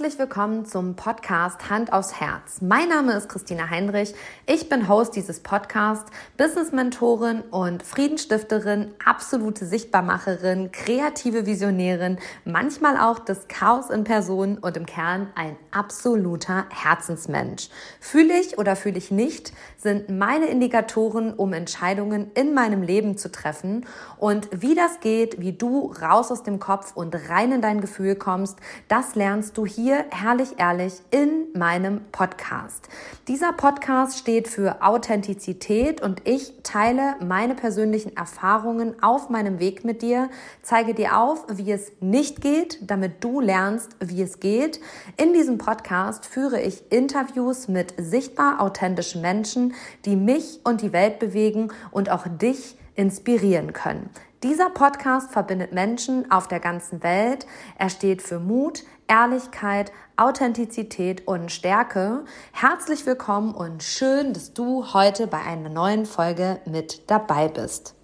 Herzlich 0.00 0.18
willkommen 0.18 0.64
zum 0.64 0.96
Podcast 0.96 1.68
Hand 1.68 1.92
aus 1.92 2.18
Herz. 2.18 2.62
Mein 2.62 2.88
Name 2.88 3.12
ist 3.12 3.28
Christina 3.28 3.68
Heinrich. 3.68 4.14
Ich 4.46 4.70
bin 4.70 4.88
Host 4.88 5.14
dieses 5.14 5.40
Podcasts, 5.40 6.10
Business-Mentorin 6.38 7.42
und 7.50 7.82
Friedensstifterin, 7.82 8.94
absolute 9.04 9.66
Sichtbarmacherin, 9.66 10.72
kreative 10.72 11.44
Visionärin, 11.44 12.18
manchmal 12.46 12.96
auch 12.96 13.18
das 13.18 13.46
Chaos 13.48 13.90
in 13.90 14.04
Person 14.04 14.56
und 14.56 14.78
im 14.78 14.86
Kern 14.86 15.28
ein 15.34 15.54
absoluter 15.70 16.64
Herzensmensch. 16.70 17.68
Fühle 18.00 18.40
ich 18.40 18.56
oder 18.56 18.76
fühle 18.76 18.96
ich 18.96 19.10
nicht, 19.10 19.52
sind 19.82 20.10
meine 20.10 20.46
Indikatoren, 20.46 21.32
um 21.32 21.54
Entscheidungen 21.54 22.30
in 22.34 22.52
meinem 22.52 22.82
Leben 22.82 23.16
zu 23.16 23.32
treffen. 23.32 23.86
Und 24.18 24.48
wie 24.52 24.74
das 24.74 25.00
geht, 25.00 25.40
wie 25.40 25.52
du 25.52 25.92
raus 26.02 26.30
aus 26.30 26.42
dem 26.42 26.60
Kopf 26.60 26.94
und 26.94 27.14
rein 27.30 27.52
in 27.52 27.62
dein 27.62 27.80
Gefühl 27.80 28.14
kommst, 28.14 28.58
das 28.88 29.14
lernst 29.14 29.56
du 29.56 29.64
hier 29.64 30.04
herrlich 30.10 30.58
ehrlich 30.58 30.94
in 31.10 31.46
meinem 31.54 32.02
Podcast. 32.12 32.88
Dieser 33.26 33.52
Podcast 33.54 34.18
steht 34.18 34.48
für 34.48 34.82
Authentizität 34.82 36.02
und 36.02 36.28
ich 36.28 36.52
teile 36.62 37.16
meine 37.20 37.54
persönlichen 37.54 38.14
Erfahrungen 38.16 39.02
auf 39.02 39.30
meinem 39.30 39.60
Weg 39.60 39.84
mit 39.84 40.02
dir, 40.02 40.28
zeige 40.62 40.92
dir 40.92 41.18
auf, 41.18 41.46
wie 41.48 41.72
es 41.72 41.92
nicht 42.00 42.42
geht, 42.42 42.78
damit 42.82 43.24
du 43.24 43.40
lernst, 43.40 43.96
wie 44.00 44.20
es 44.20 44.40
geht. 44.40 44.80
In 45.16 45.32
diesem 45.32 45.56
Podcast 45.56 46.26
führe 46.26 46.60
ich 46.60 46.92
Interviews 46.92 47.68
mit 47.68 47.94
sichtbar 47.96 48.60
authentischen 48.60 49.22
Menschen, 49.22 49.69
die 50.04 50.16
mich 50.16 50.60
und 50.64 50.82
die 50.82 50.92
Welt 50.92 51.18
bewegen 51.18 51.72
und 51.90 52.10
auch 52.10 52.26
dich 52.26 52.76
inspirieren 52.94 53.72
können. 53.72 54.10
Dieser 54.42 54.70
Podcast 54.70 55.32
verbindet 55.32 55.72
Menschen 55.72 56.30
auf 56.30 56.48
der 56.48 56.60
ganzen 56.60 57.02
Welt. 57.02 57.46
Er 57.78 57.90
steht 57.90 58.22
für 58.22 58.38
Mut, 58.38 58.84
Ehrlichkeit, 59.06 59.92
Authentizität 60.16 61.26
und 61.26 61.52
Stärke. 61.52 62.24
Herzlich 62.52 63.04
willkommen 63.04 63.54
und 63.54 63.82
schön, 63.82 64.32
dass 64.32 64.54
du 64.54 64.94
heute 64.94 65.26
bei 65.26 65.42
einer 65.42 65.68
neuen 65.68 66.06
Folge 66.06 66.58
mit 66.64 67.10
dabei 67.10 67.48
bist. 67.48 67.99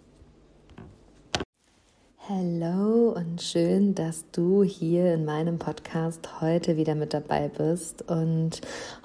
Hallo 2.28 3.10
und 3.10 3.40
schön, 3.40 3.94
dass 3.94 4.24
du 4.32 4.64
hier 4.64 5.14
in 5.14 5.24
meinem 5.24 5.60
Podcast 5.60 6.40
heute 6.40 6.76
wieder 6.76 6.96
mit 6.96 7.14
dabei 7.14 7.46
bist 7.46 8.02
und 8.10 8.62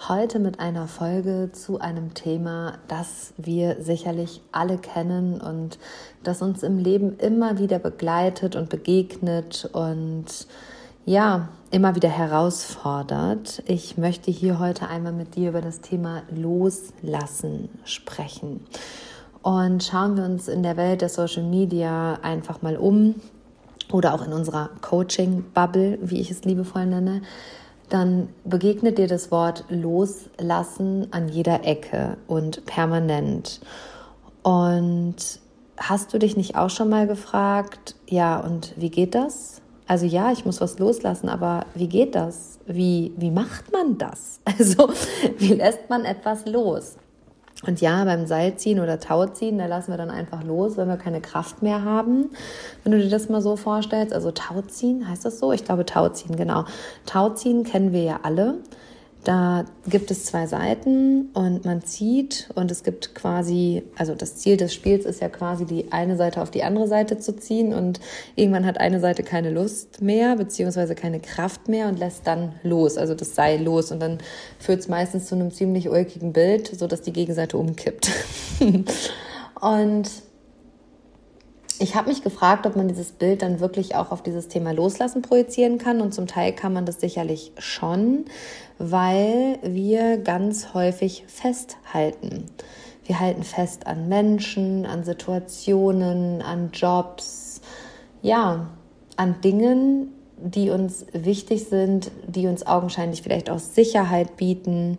heute 0.09 0.39
mit 0.39 0.59
einer 0.59 0.87
Folge 0.87 1.51
zu 1.51 1.79
einem 1.79 2.15
Thema, 2.15 2.79
das 2.87 3.35
wir 3.37 3.79
sicherlich 3.79 4.41
alle 4.51 4.79
kennen 4.79 5.39
und 5.39 5.77
das 6.23 6.41
uns 6.41 6.63
im 6.63 6.79
Leben 6.79 7.15
immer 7.19 7.59
wieder 7.59 7.77
begleitet 7.77 8.55
und 8.55 8.69
begegnet 8.69 9.69
und 9.71 10.47
ja, 11.05 11.49
immer 11.69 11.93
wieder 11.93 12.09
herausfordert. 12.09 13.61
Ich 13.67 13.99
möchte 13.99 14.31
hier 14.31 14.57
heute 14.57 14.87
einmal 14.87 15.13
mit 15.13 15.35
dir 15.35 15.49
über 15.49 15.61
das 15.61 15.81
Thema 15.81 16.23
Loslassen 16.31 17.69
sprechen. 17.83 18.65
Und 19.41 19.83
schauen 19.83 20.17
wir 20.17 20.23
uns 20.23 20.47
in 20.47 20.61
der 20.63 20.77
Welt 20.77 21.01
der 21.01 21.09
Social 21.09 21.43
Media 21.43 22.19
einfach 22.21 22.61
mal 22.61 22.77
um 22.77 23.15
oder 23.91 24.13
auch 24.13 24.25
in 24.25 24.33
unserer 24.33 24.69
Coaching-Bubble, 24.81 25.99
wie 26.01 26.21
ich 26.21 26.31
es 26.31 26.43
liebevoll 26.43 26.85
nenne, 26.85 27.21
dann 27.89 28.29
begegnet 28.45 28.97
dir 28.97 29.07
das 29.07 29.31
Wort 29.31 29.65
Loslassen 29.69 31.07
an 31.11 31.27
jeder 31.27 31.65
Ecke 31.65 32.17
und 32.27 32.65
permanent. 32.65 33.59
Und 34.43 35.15
hast 35.77 36.13
du 36.13 36.19
dich 36.19 36.37
nicht 36.37 36.55
auch 36.55 36.69
schon 36.69 36.89
mal 36.89 37.07
gefragt, 37.07 37.95
ja, 38.07 38.39
und 38.39 38.73
wie 38.77 38.89
geht 38.89 39.15
das? 39.15 39.61
Also 39.87 40.05
ja, 40.05 40.31
ich 40.31 40.45
muss 40.45 40.61
was 40.61 40.79
loslassen, 40.79 41.27
aber 41.27 41.65
wie 41.75 41.89
geht 41.89 42.15
das? 42.15 42.59
Wie, 42.65 43.11
wie 43.17 43.31
macht 43.31 43.71
man 43.73 43.97
das? 43.97 44.39
Also 44.57 44.89
wie 45.37 45.53
lässt 45.53 45.89
man 45.89 46.05
etwas 46.05 46.45
los? 46.45 46.95
Und 47.65 47.79
ja, 47.81 48.03
beim 48.05 48.25
Seilziehen 48.25 48.79
oder 48.79 48.99
Tauziehen, 48.99 49.57
da 49.57 49.67
lassen 49.67 49.91
wir 49.91 49.97
dann 49.97 50.09
einfach 50.09 50.43
los, 50.43 50.77
wenn 50.77 50.87
wir 50.87 50.97
keine 50.97 51.21
Kraft 51.21 51.61
mehr 51.61 51.83
haben. 51.83 52.31
Wenn 52.83 52.91
du 52.91 52.99
dir 52.99 53.09
das 53.09 53.29
mal 53.29 53.41
so 53.41 53.55
vorstellst, 53.55 54.13
also 54.13 54.31
Tauziehen, 54.31 55.07
heißt 55.07 55.25
das 55.25 55.39
so? 55.39 55.51
Ich 55.51 55.63
glaube 55.63 55.85
Tauziehen, 55.85 56.35
genau. 56.35 56.65
Tauziehen 57.05 57.63
kennen 57.63 57.93
wir 57.93 58.03
ja 58.03 58.19
alle. 58.23 58.55
Da 59.23 59.65
gibt 59.87 60.09
es 60.09 60.25
zwei 60.25 60.47
Seiten 60.47 61.29
und 61.35 61.63
man 61.63 61.83
zieht 61.83 62.49
und 62.55 62.71
es 62.71 62.83
gibt 62.83 63.13
quasi, 63.13 63.83
also 63.95 64.15
das 64.15 64.37
Ziel 64.37 64.57
des 64.57 64.73
Spiels 64.73 65.05
ist 65.05 65.21
ja 65.21 65.29
quasi 65.29 65.65
die 65.65 65.91
eine 65.91 66.17
Seite 66.17 66.41
auf 66.41 66.49
die 66.49 66.63
andere 66.63 66.87
Seite 66.87 67.19
zu 67.19 67.35
ziehen 67.35 67.71
und 67.75 67.99
irgendwann 68.35 68.65
hat 68.65 68.79
eine 68.79 68.99
Seite 68.99 69.21
keine 69.21 69.51
Lust 69.51 70.01
mehr 70.01 70.35
beziehungsweise 70.37 70.95
keine 70.95 71.19
Kraft 71.19 71.67
mehr 71.67 71.87
und 71.87 71.99
lässt 71.99 72.25
dann 72.25 72.53
los, 72.63 72.97
also 72.97 73.13
das 73.13 73.35
Seil 73.35 73.61
los 73.61 73.91
und 73.91 73.99
dann 73.99 74.17
führt 74.57 74.79
es 74.79 74.87
meistens 74.87 75.27
zu 75.27 75.35
einem 75.35 75.51
ziemlich 75.51 75.87
ulkigen 75.87 76.33
Bild, 76.33 76.67
so 76.67 76.87
dass 76.87 77.03
die 77.03 77.13
Gegenseite 77.13 77.57
umkippt. 77.57 78.09
und 79.61 80.09
ich 81.81 81.95
habe 81.95 82.09
mich 82.09 82.21
gefragt, 82.21 82.67
ob 82.67 82.75
man 82.75 82.87
dieses 82.87 83.11
Bild 83.11 83.41
dann 83.41 83.59
wirklich 83.59 83.95
auch 83.95 84.11
auf 84.11 84.21
dieses 84.21 84.47
Thema 84.47 84.71
Loslassen 84.71 85.23
projizieren 85.23 85.79
kann. 85.79 85.99
Und 85.99 86.13
zum 86.13 86.27
Teil 86.27 86.53
kann 86.53 86.73
man 86.73 86.85
das 86.85 87.01
sicherlich 87.01 87.53
schon, 87.57 88.25
weil 88.77 89.57
wir 89.63 90.17
ganz 90.19 90.75
häufig 90.75 91.23
festhalten. 91.27 92.45
Wir 93.05 93.19
halten 93.19 93.43
fest 93.43 93.87
an 93.87 94.07
Menschen, 94.07 94.85
an 94.85 95.03
Situationen, 95.03 96.43
an 96.43 96.69
Jobs, 96.71 97.61
ja, 98.21 98.67
an 99.17 99.41
Dingen, 99.43 100.13
die 100.37 100.69
uns 100.69 101.07
wichtig 101.13 101.65
sind, 101.65 102.11
die 102.27 102.45
uns 102.45 102.65
augenscheinlich 102.65 103.23
vielleicht 103.23 103.49
auch 103.49 103.59
Sicherheit 103.59 104.37
bieten, 104.37 104.97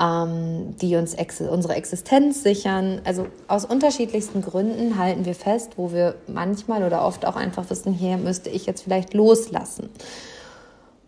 ähm, 0.00 0.76
die 0.80 0.96
uns 0.96 1.14
ex 1.14 1.40
unsere 1.40 1.74
Existenz 1.74 2.42
sichern. 2.42 3.00
Also 3.04 3.26
aus 3.48 3.64
unterschiedlichsten 3.64 4.42
Gründen 4.42 4.98
halten 4.98 5.24
wir 5.24 5.34
fest, 5.34 5.72
wo 5.76 5.92
wir 5.92 6.14
manchmal 6.26 6.84
oder 6.84 7.04
oft 7.04 7.26
auch 7.26 7.36
einfach 7.36 7.68
wissen, 7.70 7.92
hier 7.92 8.16
müsste 8.16 8.50
ich 8.50 8.66
jetzt 8.66 8.82
vielleicht 8.82 9.14
loslassen. 9.14 9.90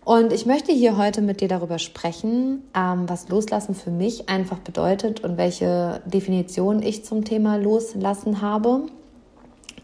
Und 0.05 0.33
ich 0.33 0.47
möchte 0.47 0.73
hier 0.73 0.97
heute 0.97 1.21
mit 1.21 1.41
dir 1.41 1.49
darüber 1.49 1.79
sprechen, 1.79 2.65
ähm, 2.75 3.09
was 3.09 3.29
Loslassen 3.29 3.75
für 3.75 3.91
mich 3.91 4.29
einfach 4.29 4.59
bedeutet 4.59 5.21
und 5.21 5.37
welche 5.37 6.01
Definition 6.07 6.83
ich 6.83 7.05
zum 7.05 7.25
Thema 7.25 7.57
Loslassen 7.57 8.41
habe. 8.41 8.87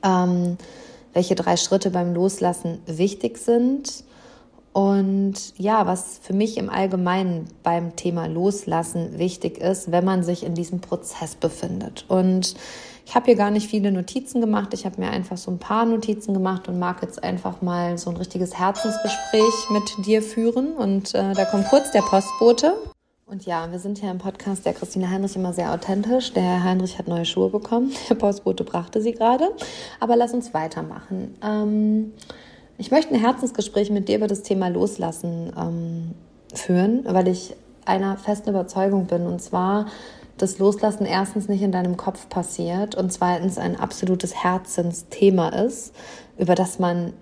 Ähm, 0.03 0.57
welche 1.13 1.35
drei 1.35 1.57
Schritte 1.57 1.91
beim 1.91 2.13
Loslassen 2.13 2.81
wichtig 2.87 3.39
sind 3.39 4.05
und 4.77 5.55
ja, 5.57 5.87
was 5.87 6.21
für 6.23 6.35
mich 6.35 6.59
im 6.59 6.69
Allgemeinen 6.69 7.49
beim 7.63 7.97
Thema 7.97 8.27
Loslassen 8.27 9.19
wichtig 9.19 9.57
ist, 9.57 9.91
wenn 9.91 10.05
man 10.05 10.23
sich 10.23 10.45
in 10.45 10.55
diesem 10.55 10.83
Prozess 10.83 11.35
befindet. 11.35 12.05
Und 12.09 12.57
ich 13.07 13.15
habe 13.15 13.25
hier 13.25 13.37
gar 13.37 13.51
nicht 13.51 13.71
viele 13.71 13.91
Notizen 13.91 14.43
gemacht. 14.43 14.75
Ich 14.75 14.85
habe 14.85 15.01
mir 15.01 15.09
einfach 15.09 15.39
so 15.39 15.51
ein 15.51 15.59
paar 15.59 15.87
Notizen 15.87 16.35
gemacht 16.35 16.69
und 16.69 16.79
mag 16.79 17.01
jetzt 17.01 17.25
einfach 17.25 17.63
mal 17.63 17.97
so 17.97 18.11
ein 18.11 18.19
richtiges 18.19 18.59
Herzensgespräch 18.59 19.71
mit 19.71 20.07
dir 20.07 20.21
führen. 20.21 20.75
Und 20.75 21.15
äh, 21.15 21.33
da 21.33 21.47
kommt 21.47 21.69
kurz 21.71 21.91
der 21.93 22.03
Postbote. 22.03 22.75
Und 23.25 23.47
ja, 23.47 23.73
wir 23.73 23.79
sind 23.79 23.97
hier 23.97 24.11
im 24.11 24.19
Podcast 24.19 24.67
der 24.67 24.75
Christine 24.75 25.09
Heinrich 25.09 25.37
immer 25.37 25.55
sehr 25.55 25.73
authentisch. 25.73 26.35
Der 26.35 26.43
Herr 26.43 26.65
Heinrich 26.65 26.99
hat 26.99 27.09
neue 27.09 27.25
Schuhe 27.25 27.49
bekommen. 27.49 27.95
Der 28.11 28.15
Postbote 28.15 28.63
brachte 28.63 29.01
sie 29.01 29.13
gerade. 29.13 29.49
Aber 30.01 30.17
lass 30.17 30.35
uns 30.35 30.53
weitermachen. 30.53 31.35
Ähm, 31.43 32.13
ich 32.79 32.91
möchte 32.91 33.15
ein 33.15 33.21
Herzensgespräch 33.21 33.91
mit 33.91 34.09
dir 34.09 34.17
über 34.17 34.27
das 34.27 34.43
Thema 34.43 34.69
Loslassen 34.69 35.53
ähm, 35.59 36.15
führen, 36.55 37.05
weil 37.07 37.29
ich 37.29 37.55
einer 37.85 38.17
festen 38.17 38.51
Überzeugung 38.51 39.07
bin. 39.07 39.27
Und 39.27 39.41
zwar, 39.41 39.87
dass 40.37 40.59
Loslassen 40.59 41.07
erstens 41.07 41.49
nicht 41.49 41.63
in 41.63 41.73
deinem 41.73 41.97
Kopf 41.97 42.29
passiert 42.29 42.95
und 42.95 43.13
zweitens 43.13 43.59
ein 43.59 43.79
absolutes 43.79 44.35
Herzensthema 44.35 45.49
ist, 45.49 45.95
über 46.39 46.55
das 46.55 46.79
man 46.79 47.13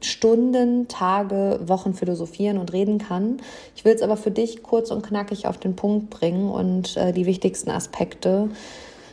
Stunden, 0.00 0.88
Tage, 0.88 1.60
Wochen 1.66 1.94
philosophieren 1.94 2.58
und 2.58 2.72
reden 2.72 2.98
kann. 2.98 3.38
Ich 3.76 3.84
will 3.84 3.94
es 3.94 4.02
aber 4.02 4.16
für 4.16 4.32
dich 4.32 4.62
kurz 4.62 4.90
und 4.90 5.06
knackig 5.06 5.46
auf 5.46 5.58
den 5.58 5.76
Punkt 5.76 6.10
bringen 6.10 6.50
und 6.50 6.96
äh, 6.96 7.12
die 7.12 7.26
wichtigsten 7.26 7.70
Aspekte 7.70 8.48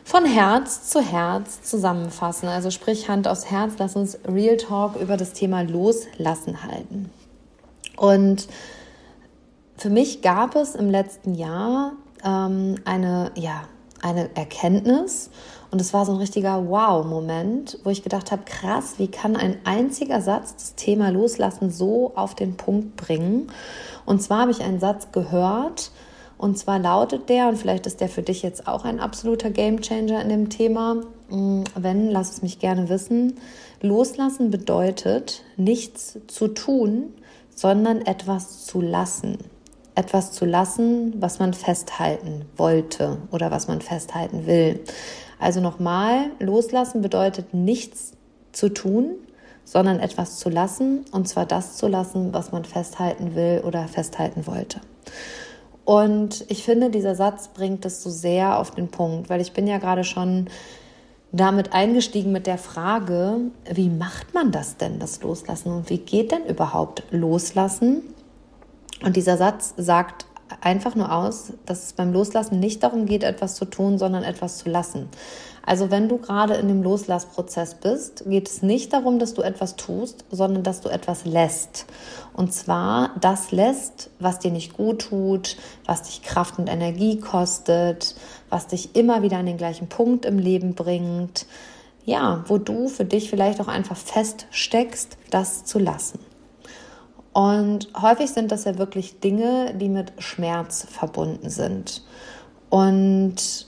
von 0.09 0.25
Herz 0.25 0.89
zu 0.89 1.01
Herz 1.01 1.61
zusammenfassen. 1.61 2.49
Also 2.49 2.71
sprich 2.71 3.09
Hand 3.09 3.27
aufs 3.27 3.45
Herz, 3.51 3.73
lass 3.77 3.95
uns 3.95 4.17
Real 4.27 4.57
Talk 4.57 4.95
über 4.95 5.17
das 5.17 5.33
Thema 5.33 5.61
Loslassen 5.61 6.63
halten. 6.63 7.11
Und 7.95 8.47
für 9.77 9.91
mich 9.91 10.23
gab 10.23 10.55
es 10.55 10.73
im 10.73 10.89
letzten 10.89 11.35
Jahr 11.35 11.91
ähm, 12.25 12.77
eine, 12.85 13.31
ja, 13.35 13.65
eine 14.01 14.35
Erkenntnis 14.35 15.29
und 15.69 15.79
es 15.79 15.93
war 15.93 16.07
so 16.07 16.13
ein 16.13 16.17
richtiger 16.17 16.67
Wow-Moment, 16.67 17.77
wo 17.83 17.91
ich 17.91 18.01
gedacht 18.01 18.31
habe, 18.31 18.41
krass, 18.45 18.95
wie 18.97 19.11
kann 19.11 19.35
ein 19.35 19.57
einziger 19.63 20.21
Satz 20.21 20.55
das 20.55 20.73
Thema 20.73 21.09
Loslassen 21.09 21.69
so 21.69 22.13
auf 22.15 22.33
den 22.33 22.57
Punkt 22.57 22.95
bringen? 22.95 23.51
Und 24.07 24.23
zwar 24.23 24.41
habe 24.41 24.51
ich 24.51 24.63
einen 24.63 24.79
Satz 24.79 25.09
gehört, 25.11 25.91
und 26.39 26.57
zwar 26.57 26.79
lautet 26.79 27.27
der, 27.27 27.49
und 27.49 27.57
vielleicht 27.57 27.85
ist 27.85 27.99
der 27.99 28.07
für 28.07 28.21
dich 28.21 28.43
jetzt 28.43 28.65
auch 28.65 28.85
ein 28.85 29.01
absoluter 29.01 29.49
Gamechanger 29.51 30.21
in 30.21 30.29
dem 30.29 30.49
Thema, 30.49 31.03
mm, 31.29 31.63
wenn, 31.75 32.09
lass 32.09 32.31
es 32.31 32.41
mich 32.41 32.59
gerne 32.59 32.87
wissen, 32.87 33.35
loslassen 33.81 34.49
bedeutet, 34.49 35.43
nichts 35.57 36.17
zu 36.27 36.47
tun, 36.47 37.13
sondern 37.53 38.01
etwas 38.01 38.65
zu 38.65 38.79
lassen. 38.79 39.37
Etwas 39.95 40.31
zu 40.31 40.45
lassen, 40.45 41.13
was 41.21 41.39
man 41.39 41.53
festhalten 41.53 42.45
wollte 42.55 43.17
oder 43.31 43.51
was 43.51 43.67
man 43.67 43.81
festhalten 43.81 44.47
will. 44.47 44.79
Also 45.39 45.59
nochmal, 45.59 46.31
loslassen 46.39 47.01
bedeutet 47.01 47.53
nichts 47.53 48.13
zu 48.53 48.69
tun, 48.69 49.15
sondern 49.65 49.99
etwas 49.99 50.37
zu 50.37 50.47
lassen, 50.49 51.03
und 51.11 51.27
zwar 51.27 51.45
das 51.45 51.75
zu 51.75 51.87
lassen, 51.87 52.31
was 52.33 52.53
man 52.53 52.63
festhalten 52.63 53.35
will 53.35 53.61
oder 53.65 53.89
festhalten 53.89 54.47
wollte. 54.47 54.79
Und 55.89 56.45
ich 56.49 56.65
finde, 56.65 56.91
dieser 56.91 57.15
Satz 57.15 57.47
bringt 57.47 57.83
es 57.83 58.03
so 58.03 58.11
sehr 58.11 58.59
auf 58.59 58.69
den 58.69 58.89
Punkt, 58.89 59.27
weil 59.27 59.41
ich 59.41 59.53
bin 59.53 59.65
ja 59.65 59.79
gerade 59.79 60.03
schon 60.03 60.45
damit 61.31 61.73
eingestiegen 61.73 62.31
mit 62.31 62.45
der 62.45 62.59
Frage, 62.59 63.39
wie 63.73 63.89
macht 63.89 64.35
man 64.35 64.51
das 64.51 64.77
denn, 64.77 64.99
das 64.99 65.23
Loslassen 65.23 65.71
und 65.71 65.89
wie 65.89 65.97
geht 65.97 66.31
denn 66.31 66.45
überhaupt 66.45 67.01
Loslassen? 67.09 68.03
Und 69.01 69.15
dieser 69.15 69.35
Satz 69.37 69.73
sagt 69.77 70.27
einfach 70.61 70.95
nur 70.95 71.11
aus, 71.11 71.53
dass 71.65 71.83
es 71.85 71.93
beim 71.93 72.13
Loslassen 72.13 72.59
nicht 72.59 72.83
darum 72.83 73.05
geht, 73.05 73.23
etwas 73.23 73.55
zu 73.55 73.65
tun, 73.65 73.97
sondern 73.97 74.23
etwas 74.23 74.57
zu 74.57 74.69
lassen. 74.69 75.09
Also 75.65 75.91
wenn 75.91 76.09
du 76.09 76.17
gerade 76.17 76.55
in 76.55 76.67
dem 76.67 76.81
Loslassprozess 76.81 77.75
bist, 77.75 78.23
geht 78.27 78.49
es 78.49 78.63
nicht 78.63 78.91
darum, 78.93 79.19
dass 79.19 79.35
du 79.35 79.43
etwas 79.43 79.75
tust, 79.75 80.25
sondern 80.31 80.63
dass 80.63 80.81
du 80.81 80.89
etwas 80.89 81.25
lässt. 81.25 81.85
Und 82.33 82.53
zwar 82.53 83.11
das 83.21 83.51
lässt, 83.51 84.09
was 84.19 84.39
dir 84.39 84.51
nicht 84.51 84.73
gut 84.73 85.01
tut, 85.09 85.57
was 85.85 86.03
dich 86.03 86.23
Kraft 86.23 86.57
und 86.57 86.67
Energie 86.67 87.19
kostet, 87.19 88.15
was 88.49 88.67
dich 88.67 88.95
immer 88.95 89.21
wieder 89.21 89.37
an 89.37 89.45
den 89.45 89.57
gleichen 89.57 89.89
Punkt 89.89 90.25
im 90.25 90.39
Leben 90.39 90.73
bringt. 90.73 91.45
Ja, 92.03 92.43
wo 92.47 92.57
du 92.57 92.87
für 92.87 93.05
dich 93.05 93.29
vielleicht 93.29 93.61
auch 93.61 93.67
einfach 93.67 93.97
feststeckst, 93.97 95.17
das 95.29 95.65
zu 95.65 95.77
lassen. 95.77 96.19
Und 97.33 97.89
häufig 98.01 98.31
sind 98.31 98.51
das 98.51 98.65
ja 98.65 98.77
wirklich 98.77 99.19
Dinge, 99.19 99.73
die 99.75 99.89
mit 99.89 100.13
Schmerz 100.17 100.87
verbunden 100.89 101.49
sind. 101.49 102.03
Und 102.69 103.67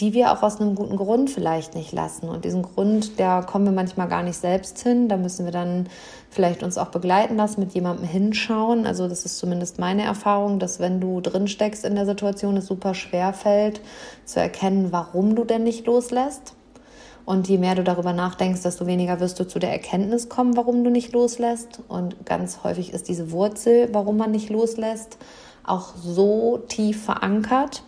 die 0.00 0.14
wir 0.14 0.32
auch 0.32 0.42
aus 0.42 0.60
einem 0.60 0.74
guten 0.74 0.96
Grund 0.96 1.28
vielleicht 1.28 1.74
nicht 1.74 1.92
lassen. 1.92 2.28
Und 2.28 2.44
diesen 2.44 2.62
Grund, 2.62 3.18
der 3.18 3.42
kommen 3.42 3.66
wir 3.66 3.72
manchmal 3.72 4.08
gar 4.08 4.22
nicht 4.22 4.38
selbst 4.38 4.78
hin. 4.78 5.08
Da 5.08 5.16
müssen 5.16 5.44
wir 5.44 5.52
dann 5.52 5.88
vielleicht 6.30 6.62
uns 6.62 6.78
auch 6.78 6.88
begleiten 6.88 7.36
lassen, 7.36 7.60
mit 7.60 7.72
jemandem 7.72 8.06
hinschauen. 8.06 8.86
Also 8.86 9.08
das 9.08 9.26
ist 9.26 9.38
zumindest 9.38 9.78
meine 9.78 10.02
Erfahrung, 10.02 10.58
dass 10.58 10.80
wenn 10.80 11.00
du 11.00 11.20
drin 11.20 11.48
steckst 11.48 11.84
in 11.84 11.94
der 11.94 12.06
Situation, 12.06 12.56
es 12.56 12.66
super 12.66 12.94
schwer 12.94 13.34
fällt 13.34 13.80
zu 14.24 14.40
erkennen, 14.40 14.90
warum 14.90 15.34
du 15.34 15.44
denn 15.44 15.64
nicht 15.64 15.86
loslässt. 15.86 16.54
Und 17.30 17.46
je 17.46 17.58
mehr 17.58 17.76
du 17.76 17.84
darüber 17.84 18.12
nachdenkst, 18.12 18.62
desto 18.62 18.88
weniger 18.88 19.20
wirst 19.20 19.38
du 19.38 19.46
zu 19.46 19.60
der 19.60 19.70
Erkenntnis 19.70 20.28
kommen, 20.28 20.56
warum 20.56 20.82
du 20.82 20.90
nicht 20.90 21.12
loslässt. 21.12 21.78
Und 21.86 22.26
ganz 22.26 22.64
häufig 22.64 22.92
ist 22.92 23.08
diese 23.08 23.30
Wurzel, 23.30 23.88
warum 23.92 24.16
man 24.16 24.32
nicht 24.32 24.50
loslässt, 24.50 25.16
auch 25.62 25.94
so 25.94 26.58
tief 26.66 27.04
verankert, 27.04 27.84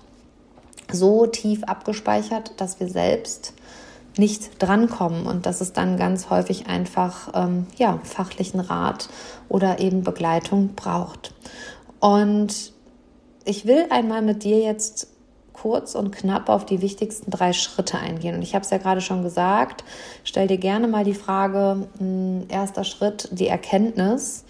so 0.92 1.26
tief 1.26 1.64
abgespeichert, 1.64 2.52
dass 2.58 2.78
wir 2.78 2.86
selbst 2.86 3.54
nicht 4.16 4.62
drankommen 4.62 5.26
und 5.26 5.44
dass 5.44 5.60
es 5.60 5.72
dann 5.72 5.96
ganz 5.96 6.30
häufig 6.30 6.68
einfach 6.68 7.32
ähm, 7.34 7.66
ja, 7.76 7.98
fachlichen 8.04 8.60
Rat 8.60 9.08
oder 9.48 9.80
eben 9.80 10.04
Begleitung 10.04 10.76
braucht. 10.76 11.34
Und 11.98 12.72
ich 13.44 13.66
will 13.66 13.86
einmal 13.90 14.22
mit 14.22 14.44
dir 14.44 14.60
jetzt 14.60 15.08
kurz 15.62 15.94
und 15.94 16.10
knapp 16.10 16.48
auf 16.48 16.66
die 16.66 16.82
wichtigsten 16.82 17.30
drei 17.30 17.52
Schritte 17.52 17.96
eingehen. 17.96 18.34
Und 18.34 18.42
ich 18.42 18.54
habe 18.54 18.64
es 18.64 18.70
ja 18.70 18.78
gerade 18.78 19.00
schon 19.00 19.22
gesagt, 19.22 19.84
stell 20.24 20.48
dir 20.48 20.58
gerne 20.58 20.88
mal 20.88 21.04
die 21.04 21.14
Frage, 21.14 21.86
hm, 21.98 22.46
erster 22.48 22.82
Schritt, 22.82 23.28
die 23.30 23.46
Erkenntnis, 23.46 24.44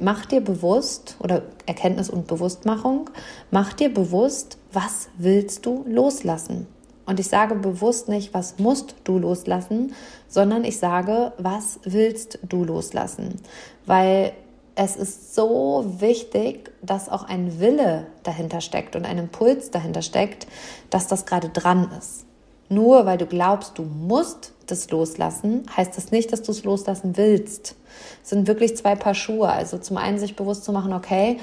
mach 0.00 0.26
dir 0.26 0.42
bewusst 0.42 1.16
oder 1.20 1.42
Erkenntnis 1.64 2.10
und 2.10 2.26
Bewusstmachung, 2.26 3.08
mach 3.50 3.72
dir 3.72 3.92
bewusst, 3.92 4.58
was 4.72 5.08
willst 5.16 5.64
du 5.64 5.84
loslassen? 5.88 6.66
Und 7.06 7.18
ich 7.18 7.28
sage 7.28 7.54
bewusst 7.54 8.10
nicht, 8.10 8.34
was 8.34 8.58
musst 8.58 8.94
du 9.04 9.18
loslassen, 9.18 9.94
sondern 10.28 10.64
ich 10.64 10.78
sage, 10.78 11.32
was 11.38 11.80
willst 11.84 12.38
du 12.46 12.64
loslassen? 12.64 13.40
Weil 13.86 14.32
es 14.78 14.94
ist 14.94 15.34
so 15.34 15.84
wichtig, 15.98 16.70
dass 16.82 17.08
auch 17.08 17.24
ein 17.24 17.58
Wille 17.58 18.06
dahinter 18.22 18.60
steckt 18.60 18.94
und 18.94 19.06
ein 19.06 19.18
Impuls 19.18 19.72
dahinter 19.72 20.02
steckt, 20.02 20.46
dass 20.88 21.08
das 21.08 21.26
gerade 21.26 21.48
dran 21.48 21.90
ist. 21.98 22.26
Nur 22.68 23.04
weil 23.04 23.18
du 23.18 23.26
glaubst, 23.26 23.76
du 23.76 23.82
musst 23.82 24.52
das 24.68 24.88
loslassen, 24.90 25.66
heißt 25.76 25.96
das 25.96 26.12
nicht, 26.12 26.32
dass 26.32 26.42
du 26.42 26.52
es 26.52 26.62
loslassen 26.62 27.16
willst. 27.16 27.74
Es 28.22 28.30
sind 28.30 28.46
wirklich 28.46 28.76
zwei 28.76 28.94
Paar 28.94 29.14
Schuhe. 29.14 29.48
Also 29.48 29.78
zum 29.78 29.96
einen 29.96 30.20
sich 30.20 30.36
bewusst 30.36 30.62
zu 30.62 30.72
machen, 30.72 30.92
okay, 30.92 31.38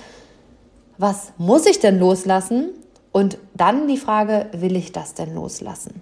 was 0.97 1.33
muss 1.38 1.65
ich 1.65 1.79
denn 1.79 1.99
loslassen? 1.99 2.69
Und 3.11 3.38
dann 3.53 3.89
die 3.89 3.97
Frage, 3.97 4.47
will 4.53 4.77
ich 4.77 4.93
das 4.93 5.13
denn 5.13 5.35
loslassen? 5.35 6.01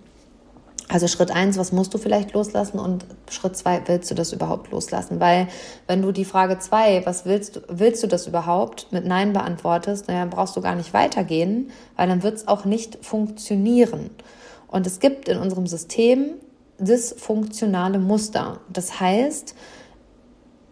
Also 0.90 1.08
Schritt 1.08 1.32
eins, 1.32 1.58
was 1.58 1.72
musst 1.72 1.94
du 1.94 1.98
vielleicht 1.98 2.34
loslassen? 2.34 2.78
Und 2.78 3.06
Schritt 3.30 3.56
zwei, 3.56 3.82
willst 3.86 4.12
du 4.12 4.16
das 4.16 4.34
überhaupt 4.34 4.72
loslassen? 4.72 5.20
Weil 5.20 5.48
wenn 5.88 6.02
du 6.02 6.12
die 6.12 6.26
Frage 6.26 6.60
zwei, 6.60 7.06
was 7.06 7.26
willst 7.26 7.56
du, 7.56 7.62
willst 7.70 8.04
du 8.04 8.08
das 8.08 8.28
überhaupt, 8.28 8.92
mit 8.92 9.06
Nein 9.06 9.34
beantwortest, 9.34 10.08
naja, 10.08 10.26
brauchst 10.26 10.56
du 10.56 10.62
gar 10.62 10.76
nicht 10.76 10.94
weitergehen, 10.94 11.72
weil 11.96 12.08
dann 12.08 12.22
wird 12.22 12.36
es 12.36 12.48
auch 12.48 12.66
nicht 12.66 13.04
funktionieren. 13.04 14.10
Und 14.68 14.86
es 14.86 15.00
gibt 15.00 15.30
in 15.30 15.38
unserem 15.38 15.68
System 15.68 16.32
dysfunktionale 16.80 18.00
Muster. 18.00 18.60
Das 18.72 19.00
heißt, 19.00 19.56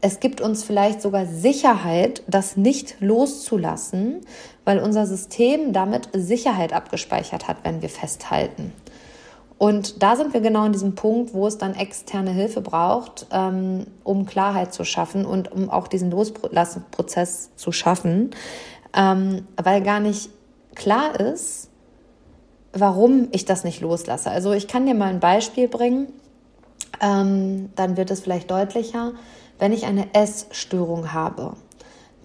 es 0.01 0.19
gibt 0.19 0.41
uns 0.41 0.63
vielleicht 0.63 1.01
sogar 1.01 1.27
Sicherheit, 1.27 2.23
das 2.27 2.57
nicht 2.57 2.95
loszulassen, 2.99 4.21
weil 4.65 4.79
unser 4.79 5.05
System 5.05 5.73
damit 5.73 6.09
Sicherheit 6.13 6.73
abgespeichert 6.73 7.47
hat, 7.47 7.57
wenn 7.63 7.81
wir 7.81 7.89
festhalten. 7.89 8.73
Und 9.61 10.01
da 10.01 10.15
sind 10.15 10.33
wir 10.33 10.41
genau 10.41 10.65
in 10.65 10.73
diesem 10.73 10.95
Punkt, 10.95 11.35
wo 11.35 11.45
es 11.45 11.59
dann 11.59 11.75
externe 11.75 12.31
Hilfe 12.31 12.61
braucht, 12.61 13.27
ähm, 13.29 13.85
um 14.03 14.25
Klarheit 14.25 14.73
zu 14.73 14.83
schaffen 14.83 15.23
und 15.23 15.51
um 15.51 15.69
auch 15.69 15.87
diesen 15.87 16.09
Loslassenprozess 16.09 17.51
zu 17.57 17.71
schaffen, 17.71 18.31
ähm, 18.95 19.47
weil 19.61 19.83
gar 19.83 19.99
nicht 19.99 20.31
klar 20.73 21.19
ist, 21.19 21.69
warum 22.73 23.27
ich 23.33 23.45
das 23.45 23.63
nicht 23.63 23.81
loslasse. 23.81 24.31
Also 24.31 24.51
ich 24.51 24.67
kann 24.67 24.87
dir 24.87 24.95
mal 24.95 25.11
ein 25.11 25.19
Beispiel 25.19 25.67
bringen, 25.67 26.07
ähm, 26.99 27.69
dann 27.75 27.97
wird 27.97 28.09
es 28.09 28.21
vielleicht 28.21 28.49
deutlicher. 28.49 29.11
Wenn 29.59 29.73
ich 29.73 29.85
eine 29.85 30.11
Essstörung 30.15 31.13
habe, 31.13 31.53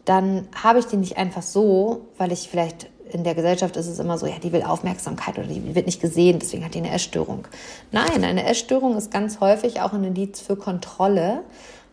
dann 0.06 0.48
habe 0.54 0.78
ich 0.78 0.86
die 0.86 0.96
nicht 0.96 1.18
einfach 1.18 1.42
so, 1.42 2.06
weil 2.16 2.32
ich 2.32 2.48
vielleicht 2.48 2.88
in 3.12 3.24
der 3.24 3.34
Gesellschaft 3.34 3.76
ist 3.76 3.86
es 3.86 3.98
immer 3.98 4.18
so, 4.18 4.26
ja, 4.26 4.38
die 4.42 4.52
will 4.52 4.62
Aufmerksamkeit 4.62 5.38
oder 5.38 5.46
die 5.46 5.74
wird 5.74 5.86
nicht 5.86 6.00
gesehen, 6.00 6.38
deswegen 6.38 6.64
hat 6.64 6.74
die 6.74 6.78
eine 6.78 6.92
Essstörung. 6.92 7.46
Nein, 7.92 8.24
eine 8.24 8.44
Essstörung 8.44 8.96
ist 8.96 9.10
ganz 9.10 9.40
häufig 9.40 9.80
auch 9.80 9.92
ein 9.92 10.04
Indiz 10.04 10.40
für 10.40 10.56
Kontrolle, 10.56 11.42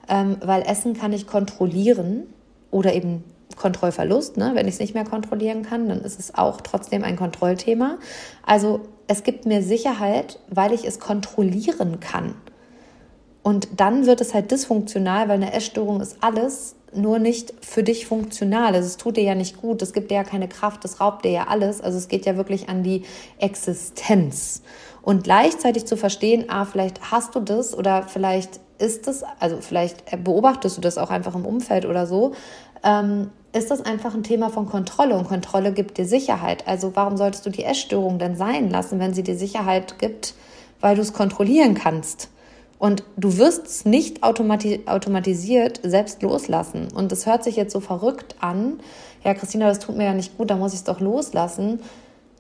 ähm, 0.09 0.37
weil 0.43 0.63
Essen 0.63 0.95
kann 0.95 1.13
ich 1.13 1.27
kontrollieren 1.27 2.23
oder 2.71 2.93
eben 2.93 3.23
Kontrollverlust. 3.55 4.37
Ne? 4.37 4.51
Wenn 4.55 4.67
ich 4.67 4.75
es 4.75 4.79
nicht 4.79 4.93
mehr 4.93 5.05
kontrollieren 5.05 5.63
kann, 5.63 5.87
dann 5.87 6.01
ist 6.01 6.19
es 6.19 6.35
auch 6.35 6.61
trotzdem 6.61 7.03
ein 7.03 7.15
Kontrollthema. 7.15 7.97
Also 8.45 8.81
es 9.07 9.23
gibt 9.23 9.45
mir 9.45 9.61
Sicherheit, 9.61 10.39
weil 10.49 10.73
ich 10.73 10.85
es 10.85 10.99
kontrollieren 10.99 11.99
kann. 11.99 12.35
Und 13.43 13.67
dann 13.77 14.05
wird 14.05 14.21
es 14.21 14.33
halt 14.33 14.51
dysfunktional, 14.51 15.27
weil 15.27 15.35
eine 15.35 15.53
Essstörung 15.53 15.99
ist 15.99 16.17
alles, 16.21 16.75
nur 16.95 17.19
nicht 17.19 17.53
für 17.61 17.83
dich 17.83 18.05
funktional. 18.05 18.73
Also 18.73 18.87
es 18.87 18.97
tut 18.97 19.17
dir 19.17 19.23
ja 19.23 19.35
nicht 19.35 19.61
gut, 19.61 19.81
es 19.81 19.93
gibt 19.93 20.11
dir 20.11 20.15
ja 20.15 20.23
keine 20.23 20.47
Kraft, 20.47 20.85
es 20.85 21.01
raubt 21.01 21.25
dir 21.25 21.31
ja 21.31 21.47
alles. 21.47 21.81
Also 21.81 21.97
es 21.97 22.07
geht 22.07 22.25
ja 22.25 22.37
wirklich 22.37 22.69
an 22.69 22.83
die 22.83 23.03
Existenz. 23.39 24.61
Und 25.01 25.25
gleichzeitig 25.25 25.85
zu 25.85 25.97
verstehen, 25.97 26.45
ah, 26.47 26.65
vielleicht 26.65 27.11
hast 27.11 27.35
du 27.35 27.41
das 27.41 27.77
oder 27.77 28.03
vielleicht 28.03 28.61
ist 28.77 29.07
das, 29.07 29.23
also 29.39 29.57
vielleicht 29.59 30.23
beobachtest 30.23 30.77
du 30.77 30.81
das 30.81 30.97
auch 30.97 31.09
einfach 31.09 31.35
im 31.35 31.45
Umfeld 31.45 31.85
oder 31.85 32.07
so, 32.07 32.33
ähm, 32.83 33.29
ist 33.51 33.69
das 33.69 33.81
einfach 33.81 34.13
ein 34.13 34.23
Thema 34.23 34.49
von 34.49 34.65
Kontrolle 34.67 35.15
und 35.15 35.27
Kontrolle 35.27 35.73
gibt 35.73 35.97
dir 35.97 36.05
Sicherheit. 36.05 36.67
Also 36.67 36.95
warum 36.95 37.17
solltest 37.17 37.45
du 37.45 37.49
die 37.49 37.63
Essstörung 37.63 38.17
denn 38.17 38.35
sein 38.35 38.69
lassen, 38.69 38.99
wenn 38.99 39.13
sie 39.13 39.23
dir 39.23 39.35
Sicherheit 39.35 39.99
gibt, 39.99 40.33
weil 40.79 40.95
du 40.95 41.01
es 41.01 41.13
kontrollieren 41.13 41.75
kannst? 41.75 42.29
Und 42.83 43.05
du 43.15 43.37
wirst 43.37 43.65
es 43.65 43.85
nicht 43.85 44.23
automati 44.23 44.81
automatisiert 44.87 45.79
selbst 45.83 46.21
loslassen. 46.21 46.89
Und 46.93 47.13
das 47.13 47.25
hört 47.25 47.41
sich 47.41 47.55
jetzt 47.55 47.71
so 47.71 47.79
verrückt 47.79 48.35
an. 48.41 48.81
Ja, 49.23 49.33
Christina, 49.33 49.69
das 49.69 49.79
tut 49.79 49.95
mir 49.95 50.03
ja 50.03 50.13
nicht 50.13 50.37
gut, 50.37 50.49
da 50.49 50.57
muss 50.57 50.73
ich 50.73 50.79
es 50.79 50.83
doch 50.83 50.99
loslassen. 50.99 51.79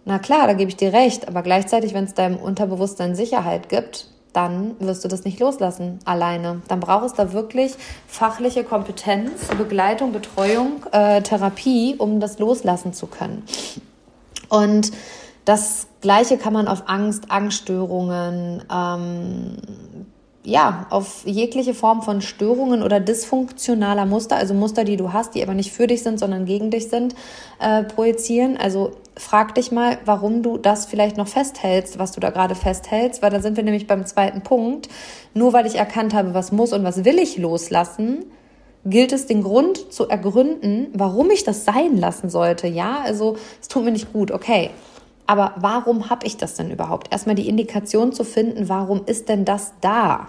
Na 0.03 0.19
klar, 0.19 0.45
da 0.47 0.51
gebe 0.51 0.67
ich 0.67 0.75
dir 0.75 0.91
recht. 0.91 1.29
Aber 1.29 1.43
gleichzeitig, 1.43 1.93
wenn 1.93 2.03
es 2.03 2.13
deinem 2.13 2.35
Unterbewusstsein 2.35 3.15
Sicherheit 3.15 3.69
gibt, 3.69 4.07
dann 4.33 4.75
wirst 4.79 5.05
du 5.05 5.07
das 5.07 5.23
nicht 5.23 5.39
loslassen 5.39 5.99
alleine. 6.03 6.61
Dann 6.67 6.81
braucht 6.81 7.05
es 7.05 7.13
da 7.13 7.31
wirklich 7.31 7.75
fachliche 8.05 8.65
Kompetenz, 8.65 9.47
Begleitung, 9.57 10.11
Betreuung, 10.11 10.85
äh, 10.91 11.21
Therapie, 11.21 11.95
um 11.97 12.19
das 12.19 12.37
loslassen 12.39 12.91
zu 12.91 13.07
können. 13.07 13.43
Und 14.49 14.91
das 15.45 15.87
Gleiche 16.01 16.37
kann 16.37 16.51
man 16.51 16.67
auf 16.67 16.83
Angst, 16.87 17.31
Angststörungen, 17.31 18.61
ähm, 18.69 19.55
ja, 20.45 20.87
auf 20.89 21.23
jegliche 21.25 21.73
Form 21.73 22.01
von 22.01 22.21
Störungen 22.21 22.83
oder 22.83 22.99
dysfunktionaler 22.99 24.05
Muster, 24.05 24.35
also 24.35 24.53
Muster, 24.53 24.83
die 24.83 24.97
du 24.97 25.13
hast, 25.13 25.35
die 25.35 25.43
aber 25.43 25.53
nicht 25.53 25.71
für 25.71 25.87
dich 25.87 26.03
sind, 26.03 26.19
sondern 26.19 26.45
gegen 26.45 26.69
dich 26.69 26.89
sind, 26.89 27.15
äh, 27.59 27.83
projizieren. 27.83 28.57
Also 28.57 28.91
frag 29.15 29.55
dich 29.55 29.71
mal, 29.71 29.99
warum 30.03 30.43
du 30.43 30.57
das 30.57 30.85
vielleicht 30.85 31.15
noch 31.15 31.29
festhältst, 31.29 31.97
was 31.97 32.11
du 32.11 32.19
da 32.19 32.29
gerade 32.29 32.55
festhältst, 32.55 33.21
weil 33.21 33.29
da 33.29 33.41
sind 33.41 33.55
wir 33.55 33.63
nämlich 33.63 33.87
beim 33.87 34.05
zweiten 34.05 34.41
Punkt. 34.41 34.89
Nur 35.33 35.53
weil 35.53 35.65
ich 35.65 35.75
erkannt 35.75 36.13
habe, 36.13 36.33
was 36.33 36.51
muss 36.51 36.73
und 36.73 36.83
was 36.83 37.05
will 37.05 37.19
ich 37.19 37.37
loslassen, 37.37 38.25
gilt 38.85 39.13
es, 39.13 39.27
den 39.27 39.43
Grund 39.43 39.93
zu 39.93 40.09
ergründen, 40.09 40.87
warum 40.93 41.31
ich 41.31 41.45
das 41.45 41.63
sein 41.63 41.95
lassen 41.95 42.29
sollte. 42.29 42.67
Ja, 42.67 42.99
also 43.01 43.37
es 43.61 43.69
tut 43.69 43.85
mir 43.85 43.91
nicht 43.91 44.11
gut, 44.11 44.31
okay. 44.31 44.71
Aber 45.25 45.53
warum 45.57 46.09
habe 46.09 46.25
ich 46.25 46.37
das 46.37 46.55
denn 46.55 46.71
überhaupt? 46.71 47.11
Erstmal 47.11 47.35
die 47.35 47.47
Indikation 47.47 48.11
zu 48.11 48.23
finden, 48.23 48.67
warum 48.69 49.03
ist 49.05 49.29
denn 49.29 49.45
das 49.45 49.73
da? 49.81 50.27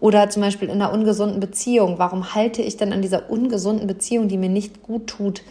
Oder 0.00 0.30
zum 0.30 0.42
Beispiel 0.42 0.68
in 0.68 0.82
einer 0.82 0.92
ungesunden 0.92 1.38
Beziehung, 1.38 1.98
warum 1.98 2.34
halte 2.34 2.62
ich 2.62 2.76
denn 2.76 2.92
an 2.92 3.02
dieser 3.02 3.30
ungesunden 3.30 3.86
Beziehung, 3.86 4.28
die 4.28 4.38
mir 4.38 4.48
nicht 4.48 4.82
gut 4.82 5.06
tut, 5.06 5.42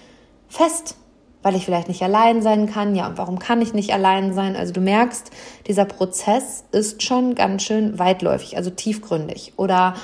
fest? 0.49 0.97
Weil 1.43 1.55
ich 1.55 1.65
vielleicht 1.65 1.87
nicht 1.87 2.03
allein 2.03 2.41
sein 2.41 2.67
kann. 2.67 2.95
Ja, 2.95 3.07
und 3.07 3.17
warum 3.17 3.39
kann 3.39 3.61
ich 3.61 3.73
nicht 3.73 3.93
allein 3.93 4.33
sein? 4.33 4.55
Also 4.55 4.73
du 4.73 4.81
merkst, 4.81 5.31
dieser 5.67 5.85
Prozess 5.85 6.65
ist 6.71 7.01
schon 7.01 7.33
ganz 7.33 7.63
schön 7.63 7.97
weitläufig, 7.97 8.57
also 8.57 8.69
tiefgründig. 8.69 9.53
Oder 9.57 9.95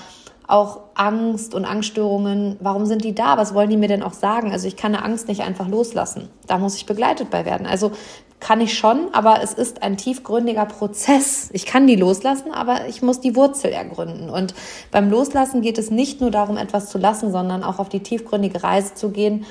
auch 0.48 0.80
Angst 0.96 1.54
und 1.54 1.66
Angststörungen, 1.66 2.56
warum 2.62 2.86
sind 2.86 3.04
die 3.04 3.14
da? 3.14 3.38
Was 3.38 3.54
wollen 3.54 3.70
die 3.70 3.78
mir 3.78 3.90
denn 3.90 4.02
auch 4.02 4.14
sagen? 4.14 4.52
Also 4.52 4.68
ich 4.68 4.78
kann 4.78 4.96
eine 4.96 5.04
Angst 5.04 5.28
nicht 5.28 5.42
einfach 5.42 5.68
loslassen. 5.68 6.30
Da 6.48 6.58
muss 6.58 6.76
ich 6.76 6.86
begleitet 6.86 7.30
bei 7.30 7.46
werden. 7.46 7.68
Also 7.68 7.92
kann 8.40 8.62
ich 8.62 8.78
schon, 8.78 9.14
aber 9.14 9.42
es 9.42 9.54
ist 9.54 9.82
ein 9.82 9.98
tiefgründiger 9.98 10.66
Prozess. 10.66 11.50
Ich 11.54 11.66
kann 11.66 11.88
die 11.88 11.96
loslassen, 11.96 12.52
aber 12.52 12.88
ich 12.88 13.02
muss 13.02 13.20
die 13.20 13.36
Wurzel 13.36 13.72
ergründen. 13.72 14.30
Und 14.30 14.54
beim 14.92 15.10
Loslassen 15.10 15.62
geht 15.62 15.78
es 15.78 15.90
nicht 15.90 16.22
nur 16.22 16.30
darum, 16.30 16.58
etwas 16.58 16.90
zu 16.90 17.00
lassen, 17.00 17.32
sondern 17.32 17.64
auch 17.64 17.80
auf 17.80 17.90
die 17.90 18.02
tiefgründige 18.02 18.64
Reise 18.64 18.94
zu 18.94 19.10
gehen. 19.10 19.46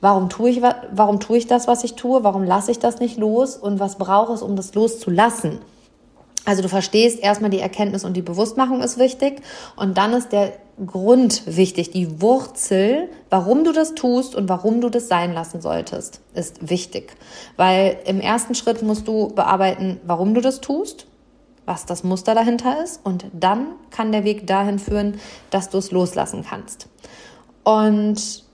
Warum 0.00 0.28
tue 0.28 0.50
ich, 0.50 0.62
warum 0.92 1.18
tue 1.18 1.38
ich 1.38 1.46
das, 1.46 1.66
was 1.66 1.82
ich 1.82 1.94
tue? 1.94 2.22
Warum 2.22 2.44
lasse 2.44 2.70
ich 2.70 2.78
das 2.78 3.00
nicht 3.00 3.16
los? 3.16 3.56
Und 3.56 3.80
was 3.80 3.96
brauche 3.96 4.34
es, 4.34 4.42
um 4.42 4.54
das 4.54 4.74
loszulassen? 4.74 5.58
Also 6.44 6.62
du 6.62 6.68
verstehst 6.68 7.18
erstmal 7.20 7.50
die 7.50 7.60
Erkenntnis 7.60 8.04
und 8.04 8.14
die 8.14 8.22
Bewusstmachung 8.22 8.80
ist 8.80 8.98
wichtig 8.98 9.42
und 9.76 9.98
dann 9.98 10.12
ist 10.12 10.32
der 10.32 10.52
Grund 10.86 11.42
wichtig, 11.46 11.90
die 11.90 12.20
Wurzel, 12.20 13.08
warum 13.30 13.64
du 13.64 13.72
das 13.72 13.94
tust 13.94 14.34
und 14.34 14.48
warum 14.48 14.80
du 14.80 14.88
das 14.88 15.08
sein 15.08 15.32
lassen 15.32 15.60
solltest, 15.60 16.20
ist 16.34 16.68
wichtig. 16.68 17.16
Weil 17.56 17.98
im 18.06 18.20
ersten 18.20 18.54
Schritt 18.54 18.82
musst 18.82 19.08
du 19.08 19.28
bearbeiten, 19.28 20.00
warum 20.06 20.34
du 20.34 20.40
das 20.40 20.60
tust, 20.60 21.06
was 21.66 21.84
das 21.84 22.04
Muster 22.04 22.34
dahinter 22.34 22.82
ist 22.82 23.00
und 23.04 23.26
dann 23.32 23.66
kann 23.90 24.12
der 24.12 24.24
Weg 24.24 24.46
dahin 24.46 24.78
führen, 24.78 25.20
dass 25.50 25.68
du 25.68 25.78
es 25.78 25.90
loslassen 25.90 26.44
kannst. 26.48 26.88
Und 27.64 28.47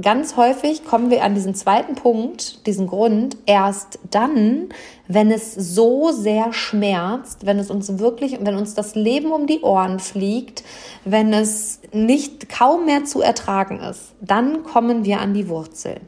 ganz 0.00 0.36
häufig 0.36 0.84
kommen 0.84 1.10
wir 1.10 1.24
an 1.24 1.34
diesen 1.34 1.54
zweiten 1.54 1.94
Punkt, 1.94 2.66
diesen 2.66 2.86
Grund, 2.86 3.36
erst 3.46 3.98
dann, 4.10 4.68
wenn 5.06 5.30
es 5.30 5.54
so 5.54 6.12
sehr 6.12 6.52
schmerzt, 6.52 7.46
wenn 7.46 7.58
es 7.58 7.70
uns 7.70 7.98
wirklich, 7.98 8.38
wenn 8.40 8.56
uns 8.56 8.74
das 8.74 8.94
Leben 8.94 9.32
um 9.32 9.46
die 9.46 9.60
Ohren 9.60 9.98
fliegt, 9.98 10.64
wenn 11.04 11.32
es 11.32 11.80
nicht 11.92 12.48
kaum 12.48 12.86
mehr 12.86 13.04
zu 13.04 13.22
ertragen 13.22 13.80
ist, 13.80 14.14
dann 14.20 14.62
kommen 14.62 15.04
wir 15.04 15.20
an 15.20 15.34
die 15.34 15.48
Wurzel. 15.48 16.00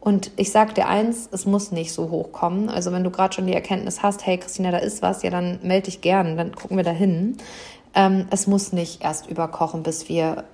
Und 0.00 0.30
ich 0.36 0.52
sag 0.52 0.74
dir 0.76 0.86
eins, 0.86 1.28
es 1.32 1.46
muss 1.46 1.72
nicht 1.72 1.92
so 1.92 2.10
hoch 2.10 2.30
kommen. 2.30 2.68
Also 2.68 2.92
wenn 2.92 3.02
du 3.02 3.10
gerade 3.10 3.34
schon 3.34 3.46
die 3.46 3.54
Erkenntnis 3.54 4.04
hast, 4.04 4.24
hey 4.24 4.38
Christina, 4.38 4.70
da 4.70 4.78
ist 4.78 5.02
was, 5.02 5.24
ja, 5.24 5.30
dann 5.30 5.58
melde 5.62 5.86
dich 5.86 6.00
gern, 6.00 6.36
dann 6.36 6.54
gucken 6.54 6.76
wir 6.76 6.84
da 6.84 6.92
hin. 6.92 7.38
Ähm, 7.92 8.26
es 8.30 8.46
muss 8.46 8.72
nicht 8.72 9.02
erst 9.02 9.28
überkochen, 9.28 9.82
bis 9.82 10.08
wir 10.08 10.44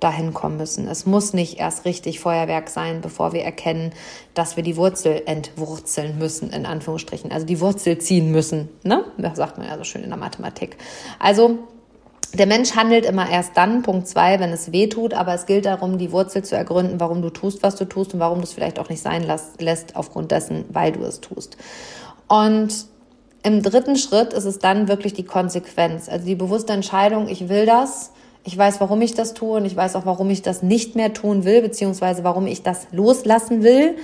dahin 0.00 0.34
kommen 0.34 0.56
müssen. 0.56 0.88
Es 0.88 1.06
muss 1.06 1.32
nicht 1.32 1.58
erst 1.58 1.84
richtig 1.84 2.20
Feuerwerk 2.20 2.68
sein, 2.68 3.00
bevor 3.00 3.32
wir 3.32 3.42
erkennen, 3.42 3.92
dass 4.34 4.56
wir 4.56 4.62
die 4.62 4.76
Wurzel 4.76 5.22
entwurzeln 5.26 6.18
müssen, 6.18 6.50
in 6.50 6.66
Anführungsstrichen. 6.66 7.32
Also 7.32 7.46
die 7.46 7.60
Wurzel 7.60 7.98
ziehen 7.98 8.30
müssen. 8.30 8.68
Ne? 8.82 9.04
Das 9.18 9.36
sagt 9.36 9.58
man 9.58 9.66
ja 9.66 9.76
so 9.78 9.84
schön 9.84 10.02
in 10.02 10.10
der 10.10 10.18
Mathematik. 10.18 10.76
Also 11.18 11.58
der 12.34 12.46
Mensch 12.46 12.74
handelt 12.74 13.04
immer 13.04 13.30
erst 13.30 13.56
dann, 13.56 13.82
Punkt 13.82 14.08
zwei, 14.08 14.40
wenn 14.40 14.50
es 14.50 14.72
weh 14.72 14.88
tut, 14.88 15.14
aber 15.14 15.34
es 15.34 15.46
gilt 15.46 15.66
darum, 15.66 15.98
die 15.98 16.10
Wurzel 16.10 16.42
zu 16.42 16.56
ergründen, 16.56 16.98
warum 16.98 17.22
du 17.22 17.30
tust, 17.30 17.62
was 17.62 17.76
du 17.76 17.84
tust 17.84 18.12
und 18.12 18.20
warum 18.20 18.38
du 18.38 18.44
es 18.44 18.52
vielleicht 18.52 18.80
auch 18.80 18.88
nicht 18.88 19.02
sein 19.02 19.24
lässt, 19.58 19.94
aufgrund 19.94 20.32
dessen, 20.32 20.64
weil 20.70 20.90
du 20.90 21.04
es 21.04 21.20
tust. 21.20 21.56
Und 22.26 22.86
im 23.44 23.62
dritten 23.62 23.96
Schritt 23.96 24.32
ist 24.32 24.46
es 24.46 24.58
dann 24.58 24.88
wirklich 24.88 25.12
die 25.12 25.24
Konsequenz, 25.24 26.08
also 26.08 26.26
die 26.26 26.34
bewusste 26.34 26.72
Entscheidung, 26.72 27.28
ich 27.28 27.48
will 27.48 27.66
das, 27.66 28.10
ich 28.44 28.56
weiß, 28.56 28.80
warum 28.80 29.00
ich 29.00 29.14
das 29.14 29.34
tue 29.34 29.56
und 29.56 29.64
ich 29.64 29.74
weiß 29.74 29.96
auch, 29.96 30.04
warum 30.06 30.28
ich 30.30 30.42
das 30.42 30.62
nicht 30.62 30.96
mehr 30.96 31.12
tun 31.14 31.44
will, 31.44 31.62
beziehungsweise 31.62 32.24
warum 32.24 32.46
ich 32.46 32.62
das 32.62 32.86
loslassen 32.92 33.62
will 33.62 33.96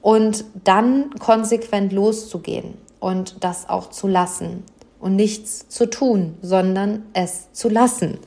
und 0.00 0.44
dann 0.62 1.10
konsequent 1.18 1.92
loszugehen 1.92 2.74
und 3.00 3.42
das 3.42 3.68
auch 3.68 3.90
zu 3.90 4.06
lassen 4.06 4.62
und 5.00 5.16
nichts 5.16 5.68
zu 5.68 5.90
tun, 5.90 6.36
sondern 6.42 7.04
es 7.12 7.52
zu 7.52 7.68
lassen. 7.68 8.18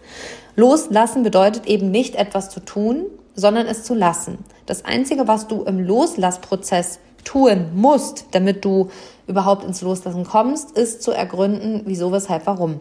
Loslassen 0.57 1.23
bedeutet 1.23 1.67
eben 1.67 1.89
nicht 1.89 2.15
etwas 2.15 2.49
zu 2.49 2.59
tun, 2.59 3.05
sondern 3.33 3.67
es 3.67 3.83
zu 3.83 3.93
lassen. 3.93 4.39
Das 4.65 4.83
Einzige, 4.83 5.27
was 5.27 5.47
du 5.47 5.63
im 5.63 5.79
Loslassprozess 5.79 6.99
tun 7.23 7.71
musst, 7.73 8.25
damit 8.31 8.63
du 8.65 8.89
überhaupt 9.27 9.63
ins 9.63 9.81
Loslassen 9.81 10.25
kommst, 10.25 10.77
ist 10.77 11.01
zu 11.01 11.11
ergründen, 11.11 11.81
wieso, 11.85 12.11
weshalb, 12.11 12.45
warum. 12.45 12.79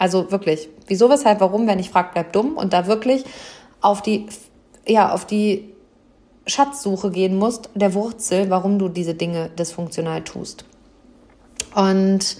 Also 0.00 0.32
wirklich, 0.32 0.70
wieso, 0.86 1.10
weshalb, 1.10 1.40
warum, 1.40 1.66
wenn 1.66 1.78
ich 1.78 1.90
frage, 1.90 2.14
bleibt 2.14 2.34
dumm 2.34 2.56
und 2.56 2.72
da 2.72 2.86
wirklich 2.86 3.22
auf 3.82 4.00
die, 4.00 4.28
ja, 4.88 5.12
auf 5.12 5.26
die 5.26 5.74
Schatzsuche 6.46 7.10
gehen 7.10 7.36
musst, 7.36 7.68
der 7.74 7.92
Wurzel, 7.92 8.48
warum 8.48 8.78
du 8.78 8.88
diese 8.88 9.12
Dinge 9.12 9.50
dysfunktional 9.50 10.24
tust. 10.24 10.64
Und 11.74 12.38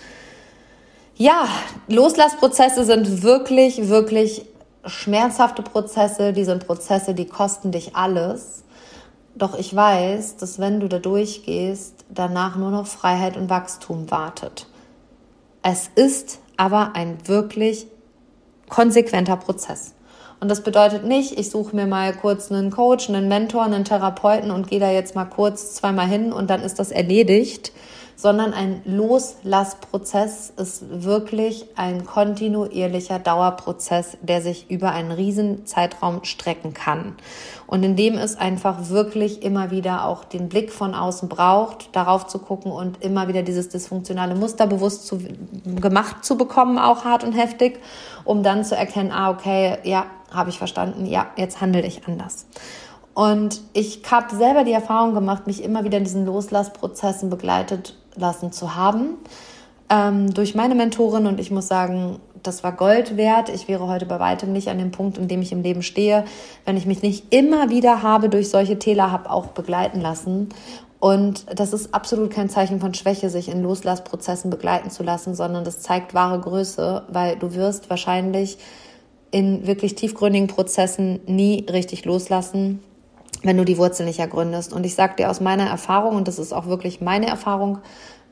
ja, 1.17 1.49
Loslassprozesse 1.87 2.85
sind 2.85 3.23
wirklich, 3.23 3.91
wirklich 3.91 4.47
schmerzhafte 4.87 5.61
Prozesse. 5.61 6.33
Die 6.33 6.45
sind 6.45 6.67
Prozesse, 6.67 7.13
die 7.13 7.27
kosten 7.27 7.73
dich 7.73 7.95
alles. 7.95 8.65
Doch 9.35 9.59
ich 9.59 9.77
weiß, 9.77 10.39
dass 10.39 10.59
wenn 10.59 10.81
du 10.81 10.89
da 10.89 10.99
durchgehst, 10.99 12.07
danach 12.09 12.57
nur 12.57 12.71
noch 12.71 12.87
Freiheit 12.87 13.37
und 13.37 13.51
Wachstum 13.51 14.11
wartet. 14.11 14.67
Es 15.63 15.91
ist 15.95 16.40
aber 16.61 16.95
ein 16.95 17.17
wirklich 17.25 17.87
konsequenter 18.69 19.39
Prozess. 19.39 19.95
Und 20.41 20.51
das 20.51 20.63
bedeutet 20.63 21.05
nicht, 21.05 21.39
ich 21.39 21.49
suche 21.49 21.75
mir 21.75 21.87
mal 21.87 22.13
kurz 22.13 22.53
einen 22.53 22.71
Coach, 22.71 23.09
einen 23.09 23.29
Mentor, 23.29 23.65
einen 23.65 23.87
Therapeuten 23.87 24.51
und 24.51 24.69
gehe 24.69 24.79
da 24.79 24.91
jetzt 24.91 25.15
mal 25.15 25.25
kurz 25.25 25.75
zweimal 25.75 26.07
hin 26.07 26.35
und 26.35 26.51
dann 26.51 26.61
ist 26.61 26.79
das 26.79 26.91
erledigt, 26.91 27.73
sondern 28.21 28.53
ein 28.53 28.83
Loslassprozess 28.85 30.53
ist 30.55 30.85
wirklich 31.03 31.65
ein 31.77 32.05
kontinuierlicher 32.05 33.19
Dauerprozess, 33.19 34.19
der 34.21 34.43
sich 34.43 34.71
über 34.71 34.93
einen 34.93 35.11
riesen 35.11 35.65
Zeitraum 35.65 36.23
strecken 36.25 36.75
kann. 36.75 37.15
Und 37.67 37.83
in 37.83 37.97
dem 37.97 38.19
es 38.19 38.37
einfach 38.37 38.91
wirklich 38.91 39.43
immer 39.43 39.71
wieder 39.71 40.05
auch 40.05 40.25
den 40.25 40.51
Blick 40.51 40.71
von 40.71 40.95
außen 40.95 41.31
braucht, 41.31 41.97
darauf 41.97 42.27
zu 42.27 42.41
gucken 42.41 42.73
und 42.73 43.03
immer 43.03 43.27
wieder 43.29 43.43
dieses 43.43 43.71
dysfunktionale 43.71 44.35
Muster 44.35 44.67
bewusst 44.67 45.07
zu, 45.07 45.19
gemacht 45.81 46.23
zu 46.23 46.37
bekommen, 46.37 46.79
auch 46.79 47.05
hart 47.05 47.25
und 47.25 47.33
heftig, 47.33 47.81
um 48.25 48.43
dann 48.43 48.65
zu 48.65 48.77
erkennen, 48.77 49.13
ah, 49.13 49.31
okay, 49.31 49.79
ja, 49.85 50.05
habe 50.31 50.51
ich 50.51 50.59
verstanden, 50.59 51.07
ja, 51.07 51.27
jetzt 51.37 51.63
handle 51.63 51.87
ich 51.87 52.07
anders. 52.07 52.47
Und 53.15 53.63
ich 53.73 54.03
habe 54.11 54.35
selber 54.37 54.65
die 54.65 54.73
Erfahrung 54.73 55.15
gemacht, 55.15 55.47
mich 55.47 55.65
immer 55.65 55.85
wieder 55.85 55.99
in 55.99 56.05
diesen 56.05 56.27
Loslassprozessen 56.27 57.31
begleitet 57.31 57.95
lassen 58.17 58.53
zu 58.53 58.75
haben 58.75 59.17
ähm, 59.91 60.33
durch 60.33 60.55
meine 60.55 60.75
Mentorin 60.75 61.27
und 61.27 61.41
ich 61.41 61.51
muss 61.51 61.69
sagen, 61.69 62.21
das 62.43 62.65
war 62.65 62.73
Gold 62.73 63.17
wert. 63.17 63.51
Ich 63.51 63.69
wäre 63.69 63.87
heute 63.87 64.07
bei 64.07 64.19
weitem 64.19 64.53
nicht 64.53 64.69
an 64.69 64.79
dem 64.79 64.93
Punkt, 64.93 65.19
in 65.19 65.29
dem 65.29 65.43
ich 65.43 65.53
im 65.53 65.63
Leben 65.63 65.83
stehe, 65.83 66.25
wenn 66.65 66.77
ich 66.77 66.87
mich 66.87 67.03
nicht 67.03 67.35
immer 67.35 67.69
wieder 67.69 68.03
habe 68.03 68.31
durch 68.31 68.49
solche 68.49 68.79
Täler 68.79 69.11
habe 69.11 69.31
auch 69.31 69.49
begleiten 69.49 70.01
lassen. 70.01 70.49
Und 71.01 71.47
das 71.59 71.73
ist 71.73 71.95
absolut 71.95 72.31
kein 72.31 72.49
Zeichen 72.49 72.79
von 72.79 72.95
Schwäche, 72.95 73.31
sich 73.31 73.49
in 73.49 73.63
Loslassprozessen 73.63 74.51
begleiten 74.51 74.91
zu 74.91 75.03
lassen, 75.03 75.35
sondern 75.35 75.65
das 75.65 75.81
zeigt 75.81 76.15
wahre 76.15 76.39
Größe, 76.41 77.05
weil 77.09 77.37
du 77.37 77.55
wirst 77.55 77.91
wahrscheinlich 77.91 78.59
in 79.31 79.67
wirklich 79.67 79.95
tiefgründigen 79.95 80.49
Prozessen 80.49 81.21
nie 81.27 81.67
richtig 81.71 82.05
loslassen, 82.05 82.83
wenn 83.43 83.57
du 83.57 83.65
die 83.65 83.79
Wurzel 83.79 84.07
nicht 84.07 84.19
ergründest. 84.19 84.73
Und 84.73 84.85
ich 84.85 84.95
sage 84.95 85.17
dir 85.17 85.31
aus 85.31 85.41
meiner 85.41 85.67
Erfahrung, 85.67 86.17
und 86.17 86.29
das 86.29 86.39
ist 86.39 86.53
auch 86.53 86.67
wirklich 86.67 87.01
meine 87.01 87.27
Erfahrung, 87.27 87.79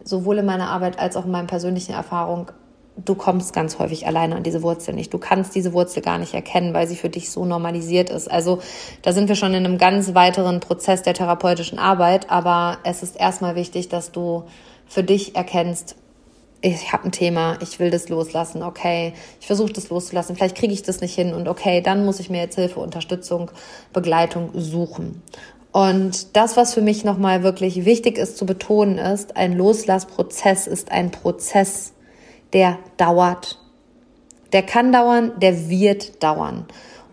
sowohl 0.05 0.39
in 0.39 0.47
meiner 0.47 0.69
Arbeit 0.69 0.99
als 0.99 1.17
auch 1.17 1.25
in 1.25 1.31
meiner 1.31 1.47
persönlichen 1.47 1.93
Erfahrung, 1.93 2.51
du 3.05 3.15
kommst 3.15 3.53
ganz 3.53 3.79
häufig 3.79 4.07
alleine 4.07 4.37
an 4.37 4.43
diese 4.43 4.63
Wurzel 4.63 4.95
nicht. 4.95 5.13
Du 5.15 5.19
kannst 5.19 5.55
diese 5.55 5.73
Wurzel 5.73 6.03
gar 6.03 6.19
nicht 6.19 6.35
erkennen, 6.35 6.75
weil 6.75 6.87
sie 6.87 6.97
für 6.97 7.09
dich 7.09 7.31
so 7.31 7.45
normalisiert 7.45 8.11
ist. 8.11 8.31
Also 8.31 8.61
da 9.03 9.13
sind 9.13 9.29
wir 9.29 9.37
schon 9.37 9.55
in 9.55 9.65
einem 9.65 9.79
ganz 9.79 10.15
weiteren 10.15 10.61
Prozess 10.61 11.03
der 11.03 11.15
therapeutischen 11.15 11.79
Arbeit, 11.79 12.31
aber 12.31 12.79
es 12.85 13.03
ist 13.03 13.17
erstmal 13.19 13.55
wichtig, 13.55 13.89
dass 13.89 14.13
du 14.13 14.45
für 14.87 15.05
dich 15.05 15.37
erkennst, 15.37 15.97
ich 16.61 16.93
habe 16.93 17.05
ein 17.05 17.13
Thema, 17.13 17.57
ich 17.61 17.79
will 17.79 17.91
das 17.91 18.09
loslassen, 18.09 18.63
okay, 18.63 19.13
ich 19.41 19.47
versuche 19.47 19.73
das 19.73 19.91
loszulassen, 19.91 20.35
vielleicht 20.35 20.57
kriege 20.57 20.73
ich 20.73 20.83
das 20.83 21.01
nicht 21.01 21.15
hin 21.15 21.33
und 21.33 21.47
okay, 21.47 21.81
dann 21.81 22.05
muss 22.05 22.19
ich 22.21 22.31
mir 22.31 22.41
jetzt 22.41 22.57
Hilfe, 22.57 22.81
Unterstützung, 22.81 23.51
Begleitung 23.93 24.51
suchen. 24.55 25.23
Und 25.71 26.35
das, 26.37 26.57
was 26.57 26.75
für 26.75 26.81
mich 26.81 27.05
nochmal 27.05 27.43
wirklich 27.43 27.85
wichtig 27.85 28.19
ist 28.19 28.37
zu 28.37 28.47
betonen, 28.47 28.99
ist, 28.99 29.37
ein 29.37 29.57
Loslassprozess 29.57 30.67
ist 30.67 30.91
ein 30.91 31.11
Prozess, 31.11 31.93
der 32.53 32.79
dauert. 32.97 33.59
Der 34.53 34.63
kann 34.63 34.93
dauern, 34.93 35.33
der 35.37 35.69
wird 35.69 36.23
dauern. 36.23 36.65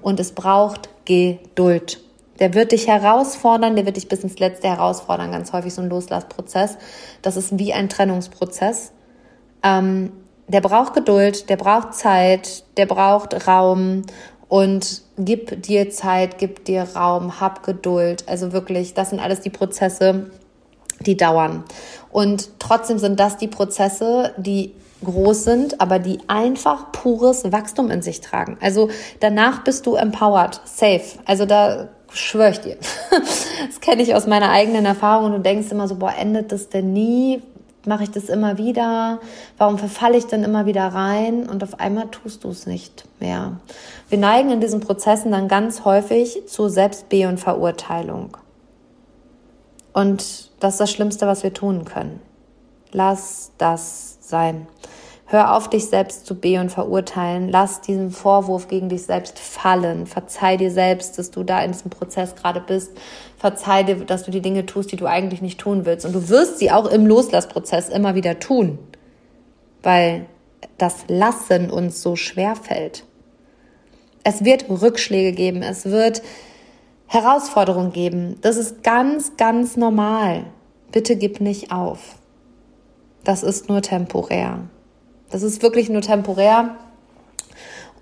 Und 0.02 0.20
es 0.20 0.32
braucht 0.32 0.90
Geduld. 1.04 2.02
Der 2.40 2.54
wird 2.54 2.72
dich 2.72 2.88
herausfordern, 2.88 3.76
der 3.76 3.86
wird 3.86 3.98
dich 3.98 4.10
bis 4.10 4.24
ins 4.24 4.40
Letzte 4.40 4.68
herausfordern, 4.68 5.32
ganz 5.32 5.54
häufig 5.54 5.74
so 5.74 5.82
ein 5.82 5.90
Loslassprozess. 5.90 6.78
Das 7.22 7.38
ist 7.38 7.60
wie 7.60 7.74
ein 7.74 7.90
Trennungsprozess. 7.90 8.92
Ähm, 9.66 10.12
der 10.48 10.62
braucht 10.62 10.94
Geduld, 10.94 11.50
der 11.50 11.58
braucht 11.58 11.96
Zeit, 11.96 12.64
der 12.78 12.86
braucht 12.86 13.48
Raum 13.48 14.04
und 14.48 15.02
gib 15.18 15.64
dir 15.64 15.90
Zeit, 15.90 16.38
gib 16.38 16.66
dir 16.66 16.84
Raum, 16.96 17.42
hab 17.42 17.64
Geduld. 17.64 18.24
Also 18.28 18.54
wirklich, 18.54 18.94
das 18.94 19.10
sind 19.10 19.20
alles 19.20 19.42
die 19.42 19.50
Prozesse, 19.50 20.30
die 21.02 21.18
dauern. 21.18 21.64
Und 22.12 22.60
trotzdem 22.60 23.00
sind 23.00 23.20
das 23.20 23.38
die 23.38 23.48
Prozesse, 23.48 24.34
die 24.38 24.74
groß 25.04 25.44
sind, 25.44 25.82
aber 25.82 26.00
die 26.00 26.20
einfach 26.28 26.92
pures 26.92 27.52
Wachstum 27.52 27.92
in 27.92 28.02
sich 28.02 28.22
tragen. 28.22 28.58
Also 28.62 28.90
danach 29.20 29.64
bist 29.64 29.86
du 29.86 29.96
empowered, 29.96 30.62
safe. 30.64 31.20
Also 31.26 31.46
da 31.46 31.90
schwöre 32.12 32.52
ich 32.52 32.60
dir. 32.60 32.78
Das 33.68 33.82
kenne 33.82 34.04
ich 34.04 34.14
aus 34.16 34.28
meiner 34.28 34.52
eigenen 34.52 34.86
Erfahrung 34.86 35.32
du 35.32 35.40
denkst 35.40 35.72
immer 35.72 35.88
so, 35.88 35.96
boah, 35.96 36.14
endet 36.18 36.52
das 36.52 36.70
denn 36.70 36.94
nie? 36.94 37.42
Mache 37.86 38.04
ich 38.04 38.12
das 38.12 38.30
immer 38.30 38.58
wieder? 38.58 39.20
Warum 39.58 39.78
verfalle 39.78 40.18
ich 40.18 40.26
denn 40.26 40.44
immer 40.44 40.66
wieder 40.66 40.88
rein? 40.88 41.48
Und 41.48 41.64
auf 41.64 41.80
einmal 41.80 42.08
tust 42.08 42.44
du 42.44 42.50
es 42.50 42.66
nicht 42.66 43.06
mehr. 43.20 43.60
Wir 44.10 44.18
neigen 44.18 44.50
in 44.52 44.62
diesen 44.62 44.80
Prozessen 44.80 45.32
dann 45.32 45.48
ganz 45.48 45.86
häufig 45.86 46.48
zu 46.48 46.68
Selbstbe- 46.68 47.28
und 47.28 47.40
Verurteilung. 47.40 48.38
Und 49.94 50.52
das 50.60 50.74
ist 50.74 50.80
das 50.82 50.92
Schlimmste, 50.92 51.28
was 51.28 51.44
wir 51.44 51.54
tun 51.54 51.86
können. 51.86 52.20
Lass 52.92 53.52
das 53.58 54.18
sein. 54.22 54.68
Hör 55.28 55.56
auf, 55.56 55.70
dich 55.70 55.88
selbst 55.88 56.28
zu 56.28 56.36
be- 56.36 56.60
und 56.60 56.70
verurteilen. 56.70 57.50
Lass 57.50 57.82
diesen 57.82 58.12
Vorwurf 58.12 58.68
gegen 58.68 58.90
dich 58.90 59.04
selbst 59.04 59.40
fallen. 59.40 60.06
Verzeih 60.06 60.56
dir 60.56 60.70
selbst, 60.70 61.18
dass 61.18 61.32
du 61.32 61.44
da 61.44 61.64
in 61.64 61.72
diesem 61.72 61.90
Prozess 61.90 62.36
gerade 62.36 62.62
bist. 62.62 62.92
Verzeih 63.46 63.84
dir, 63.84 63.98
dass 63.98 64.24
du 64.24 64.32
die 64.32 64.42
Dinge 64.42 64.66
tust, 64.66 64.92
die 64.92 64.96
du 64.96 65.06
eigentlich 65.06 65.40
nicht 65.40 65.60
tun 65.60 65.86
willst. 65.86 66.04
Und 66.04 66.14
du 66.14 66.30
wirst 66.30 66.58
sie 66.58 66.72
auch 66.72 66.88
im 66.88 67.06
Loslassprozess 67.06 67.90
immer 67.90 68.16
wieder 68.16 68.40
tun, 68.40 68.80
weil 69.84 70.26
das 70.80 71.06
Lassen 71.10 71.70
uns 71.70 72.02
so 72.02 72.16
schwer 72.16 72.56
fällt. 72.56 73.06
Es 74.24 74.44
wird 74.44 74.68
Rückschläge 74.68 75.32
geben. 75.32 75.62
Es 75.62 75.86
wird 75.86 76.24
Herausforderungen 77.06 77.92
geben. 77.92 78.38
Das 78.42 78.58
ist 78.58 78.82
ganz, 78.82 79.38
ganz 79.38 79.78
normal. 79.78 80.46
Bitte 80.92 81.16
gib 81.16 81.40
nicht 81.40 81.72
auf. 81.72 82.16
Das 83.24 83.44
ist 83.44 83.70
nur 83.70 83.84
temporär. 83.84 84.62
Das 85.30 85.44
ist 85.44 85.62
wirklich 85.62 85.90
nur 85.90 86.02
temporär. 86.02 86.78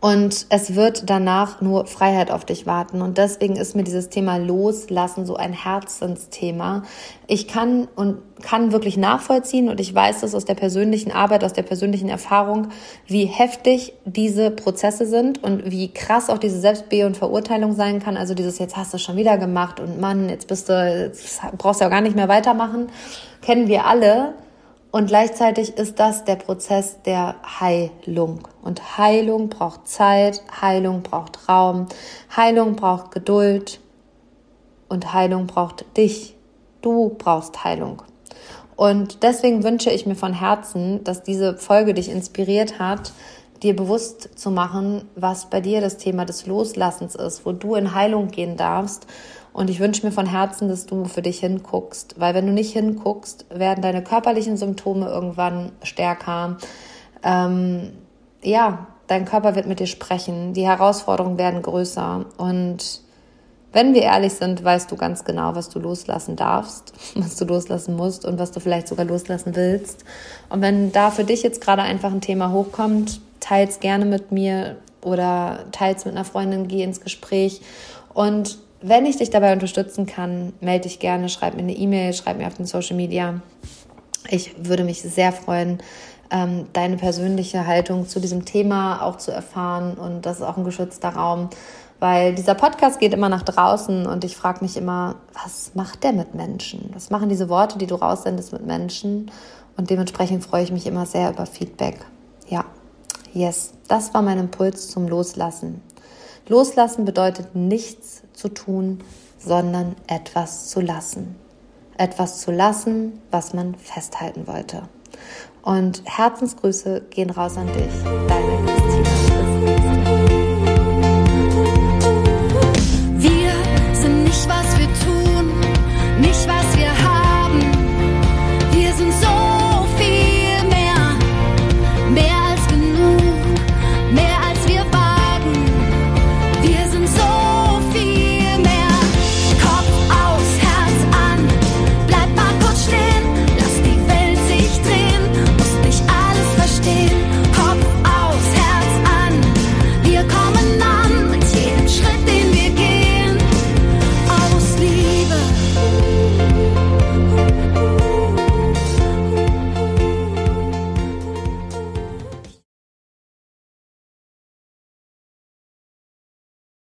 Und 0.03 0.47
es 0.49 0.75
wird 0.75 1.09
danach 1.09 1.61
nur 1.61 1.85
Freiheit 1.85 2.29
auf 2.29 2.43
dich 2.43 2.67
warten. 2.67 3.01
Und 3.01 3.17
deswegen 3.17 3.55
ist 3.55 3.73
mir 3.73 3.85
dieses 3.85 4.09
Thema 4.09 4.35
Loslassen 4.35 5.25
so 5.25 5.37
ein 5.37 5.53
Herzensthema. 5.53 6.83
Ich 7.25 7.47
kann 7.47 7.87
und 7.95 8.17
kann 8.41 8.73
wirklich 8.73 8.97
nachvollziehen 8.97 9.69
und 9.69 9.79
ich 9.79 9.95
weiß 9.95 10.19
das 10.19 10.35
aus 10.35 10.43
der 10.43 10.55
persönlichen 10.55 11.13
Arbeit, 11.13 11.45
aus 11.45 11.53
der 11.53 11.63
persönlichen 11.63 12.09
Erfahrung, 12.09 12.67
wie 13.07 13.23
heftig 13.23 13.93
diese 14.03 14.51
Prozesse 14.51 15.05
sind 15.05 15.41
und 15.41 15.71
wie 15.71 15.93
krass 15.93 16.29
auch 16.29 16.37
diese 16.37 16.59
Selbstbe- 16.59 17.05
und 17.05 17.15
Verurteilung 17.15 17.71
sein 17.71 18.03
kann. 18.03 18.17
Also 18.17 18.33
dieses, 18.33 18.59
jetzt 18.59 18.75
hast 18.75 18.93
du 18.93 18.97
schon 18.97 19.15
wieder 19.15 19.37
gemacht 19.37 19.79
und 19.79 20.01
Mann, 20.01 20.27
jetzt 20.27 20.49
bist 20.49 20.67
du, 20.67 20.73
jetzt 21.13 21.39
brauchst 21.57 21.79
du 21.79 21.85
ja 21.85 21.89
gar 21.89 22.01
nicht 22.01 22.17
mehr 22.17 22.27
weitermachen. 22.27 22.89
Kennen 23.41 23.69
wir 23.69 23.85
alle. 23.85 24.33
Und 24.91 25.07
gleichzeitig 25.07 25.77
ist 25.77 25.97
das 25.97 26.25
der 26.25 26.35
Prozess 26.35 27.01
der 27.03 27.35
Heilung. 27.61 28.41
Und 28.63 28.97
Heilung 28.97 29.49
braucht 29.49 29.87
Zeit, 29.87 30.41
Heilung 30.61 31.03
braucht 31.03 31.49
Raum, 31.49 31.87
Heilung 32.35 32.75
braucht 32.75 33.11
Geduld 33.11 33.79
und 34.89 35.13
Heilung 35.13 35.47
braucht 35.47 35.85
dich. 35.97 36.35
Du 36.81 37.15
brauchst 37.17 37.63
Heilung. 37.63 38.01
Und 38.75 39.23
deswegen 39.23 39.63
wünsche 39.63 39.91
ich 39.91 40.05
mir 40.05 40.15
von 40.15 40.33
Herzen, 40.33 41.03
dass 41.03 41.23
diese 41.23 41.57
Folge 41.57 41.93
dich 41.93 42.09
inspiriert 42.09 42.79
hat, 42.79 43.13
dir 43.61 43.75
bewusst 43.75 44.29
zu 44.35 44.49
machen, 44.49 45.07
was 45.15 45.49
bei 45.49 45.61
dir 45.61 45.79
das 45.79 45.97
Thema 45.97 46.25
des 46.25 46.47
Loslassens 46.47 47.15
ist, 47.15 47.45
wo 47.45 47.51
du 47.51 47.75
in 47.75 47.93
Heilung 47.93 48.29
gehen 48.29 48.57
darfst 48.57 49.07
und 49.53 49.69
ich 49.69 49.79
wünsche 49.79 50.05
mir 50.05 50.11
von 50.11 50.25
Herzen, 50.25 50.67
dass 50.67 50.87
du 50.87 51.05
für 51.05 51.21
dich 51.21 51.39
hinguckst, 51.39 52.15
weil 52.19 52.33
wenn 52.33 52.47
du 52.47 52.51
nicht 52.51 52.73
hinguckst, 52.73 53.45
werden 53.53 53.83
deine 53.83 54.03
körperlichen 54.03 54.57
Symptome 54.57 55.07
irgendwann 55.07 55.71
stärker. 55.83 56.57
Ähm, 57.21 57.91
ja, 58.43 58.87
dein 59.07 59.25
Körper 59.25 59.55
wird 59.55 59.67
mit 59.67 59.79
dir 59.79 59.87
sprechen, 59.87 60.53
die 60.53 60.65
Herausforderungen 60.65 61.37
werden 61.37 61.61
größer 61.61 62.25
und 62.37 63.01
wenn 63.73 63.95
wir 63.95 64.03
ehrlich 64.03 64.33
sind, 64.33 64.63
weißt 64.63 64.91
du 64.91 64.95
ganz 64.95 65.23
genau, 65.23 65.55
was 65.55 65.69
du 65.69 65.79
loslassen 65.79 66.35
darfst, 66.35 66.93
was 67.15 67.35
du 67.35 67.45
loslassen 67.45 67.95
musst 67.95 68.23
und 68.23 68.37
was 68.39 68.51
du 68.51 68.59
vielleicht 68.59 68.87
sogar 68.87 69.05
loslassen 69.05 69.55
willst. 69.55 70.05
Und 70.49 70.61
wenn 70.61 70.91
da 70.91 71.09
für 71.09 71.23
dich 71.23 71.41
jetzt 71.41 71.59
gerade 71.59 71.81
einfach 71.81 72.11
ein 72.11 72.21
Thema 72.21 72.51
hochkommt, 72.51 73.19
teils 73.39 73.79
gerne 73.79 74.05
mit 74.05 74.31
mir 74.31 74.77
oder 75.01 75.65
teils 75.71 76.05
mit 76.05 76.13
einer 76.13 76.23
Freundin, 76.23 76.67
geh 76.67 76.83
ins 76.83 77.01
Gespräch 77.01 77.61
und 78.13 78.59
wenn 78.85 79.05
ich 79.05 79.17
dich 79.17 79.29
dabei 79.29 79.53
unterstützen 79.53 80.05
kann, 80.05 80.51
melde 80.59 80.89
dich 80.89 80.99
gerne, 80.99 81.29
schreib 81.29 81.55
mir 81.55 81.61
eine 81.61 81.75
E-Mail, 81.75 82.13
schreib 82.13 82.37
mir 82.37 82.47
auf 82.47 82.55
den 82.55 82.65
Social 82.65 82.97
Media. 82.97 83.41
Ich 84.29 84.53
würde 84.57 84.83
mich 84.83 85.01
sehr 85.01 85.31
freuen, 85.31 85.79
ähm, 86.33 86.67
deine 86.73 86.97
persönliche 86.97 87.65
Haltung 87.65 88.07
zu 88.07 88.19
diesem 88.19 88.43
Thema 88.43 89.03
auch 89.03 89.17
zu 89.17 89.31
erfahren. 89.31 89.93
Und 89.93 90.25
das 90.25 90.37
ist 90.37 90.43
auch 90.43 90.57
ein 90.57 90.65
geschützter 90.65 91.09
Raum, 91.09 91.49
weil 91.99 92.33
dieser 92.33 92.55
Podcast 92.55 92.99
geht 92.99 93.13
immer 93.13 93.29
nach 93.29 93.43
draußen 93.43 94.07
und 94.07 94.25
ich 94.25 94.35
frage 94.35 94.59
mich 94.61 94.75
immer, 94.75 95.15
was 95.33 95.75
macht 95.75 96.03
der 96.03 96.11
mit 96.11 96.33
Menschen? 96.33 96.89
Was 96.93 97.11
machen 97.11 97.29
diese 97.29 97.47
Worte, 97.47 97.77
die 97.77 97.87
du 97.87 97.95
raussendest 97.95 98.51
mit 98.51 98.65
Menschen? 98.65 99.31
Und 99.77 99.89
dementsprechend 99.89 100.43
freue 100.43 100.63
ich 100.63 100.71
mich 100.71 100.87
immer 100.87 101.05
sehr 101.05 101.29
über 101.29 101.45
Feedback. 101.45 101.99
Ja, 102.47 102.65
yes, 103.33 103.73
das 103.87 104.13
war 104.13 104.21
mein 104.21 104.39
Impuls 104.39 104.89
zum 104.89 105.07
Loslassen. 105.07 105.81
Loslassen 106.49 107.05
bedeutet 107.05 107.55
nichts 107.55 108.23
zu 108.33 108.49
tun, 108.49 108.99
sondern 109.39 109.95
etwas 110.07 110.67
zu 110.67 110.81
lassen. 110.81 111.35
Etwas 111.97 112.41
zu 112.41 112.51
lassen, 112.51 113.21
was 113.31 113.53
man 113.53 113.75
festhalten 113.75 114.47
wollte. 114.47 114.83
Und 115.63 116.01
Herzensgrüße 116.05 117.03
gehen 117.09 117.29
raus 117.29 117.57
an 117.57 117.67
dich, 117.67 118.03
deine 118.27 118.61
Lisa. 118.61 118.82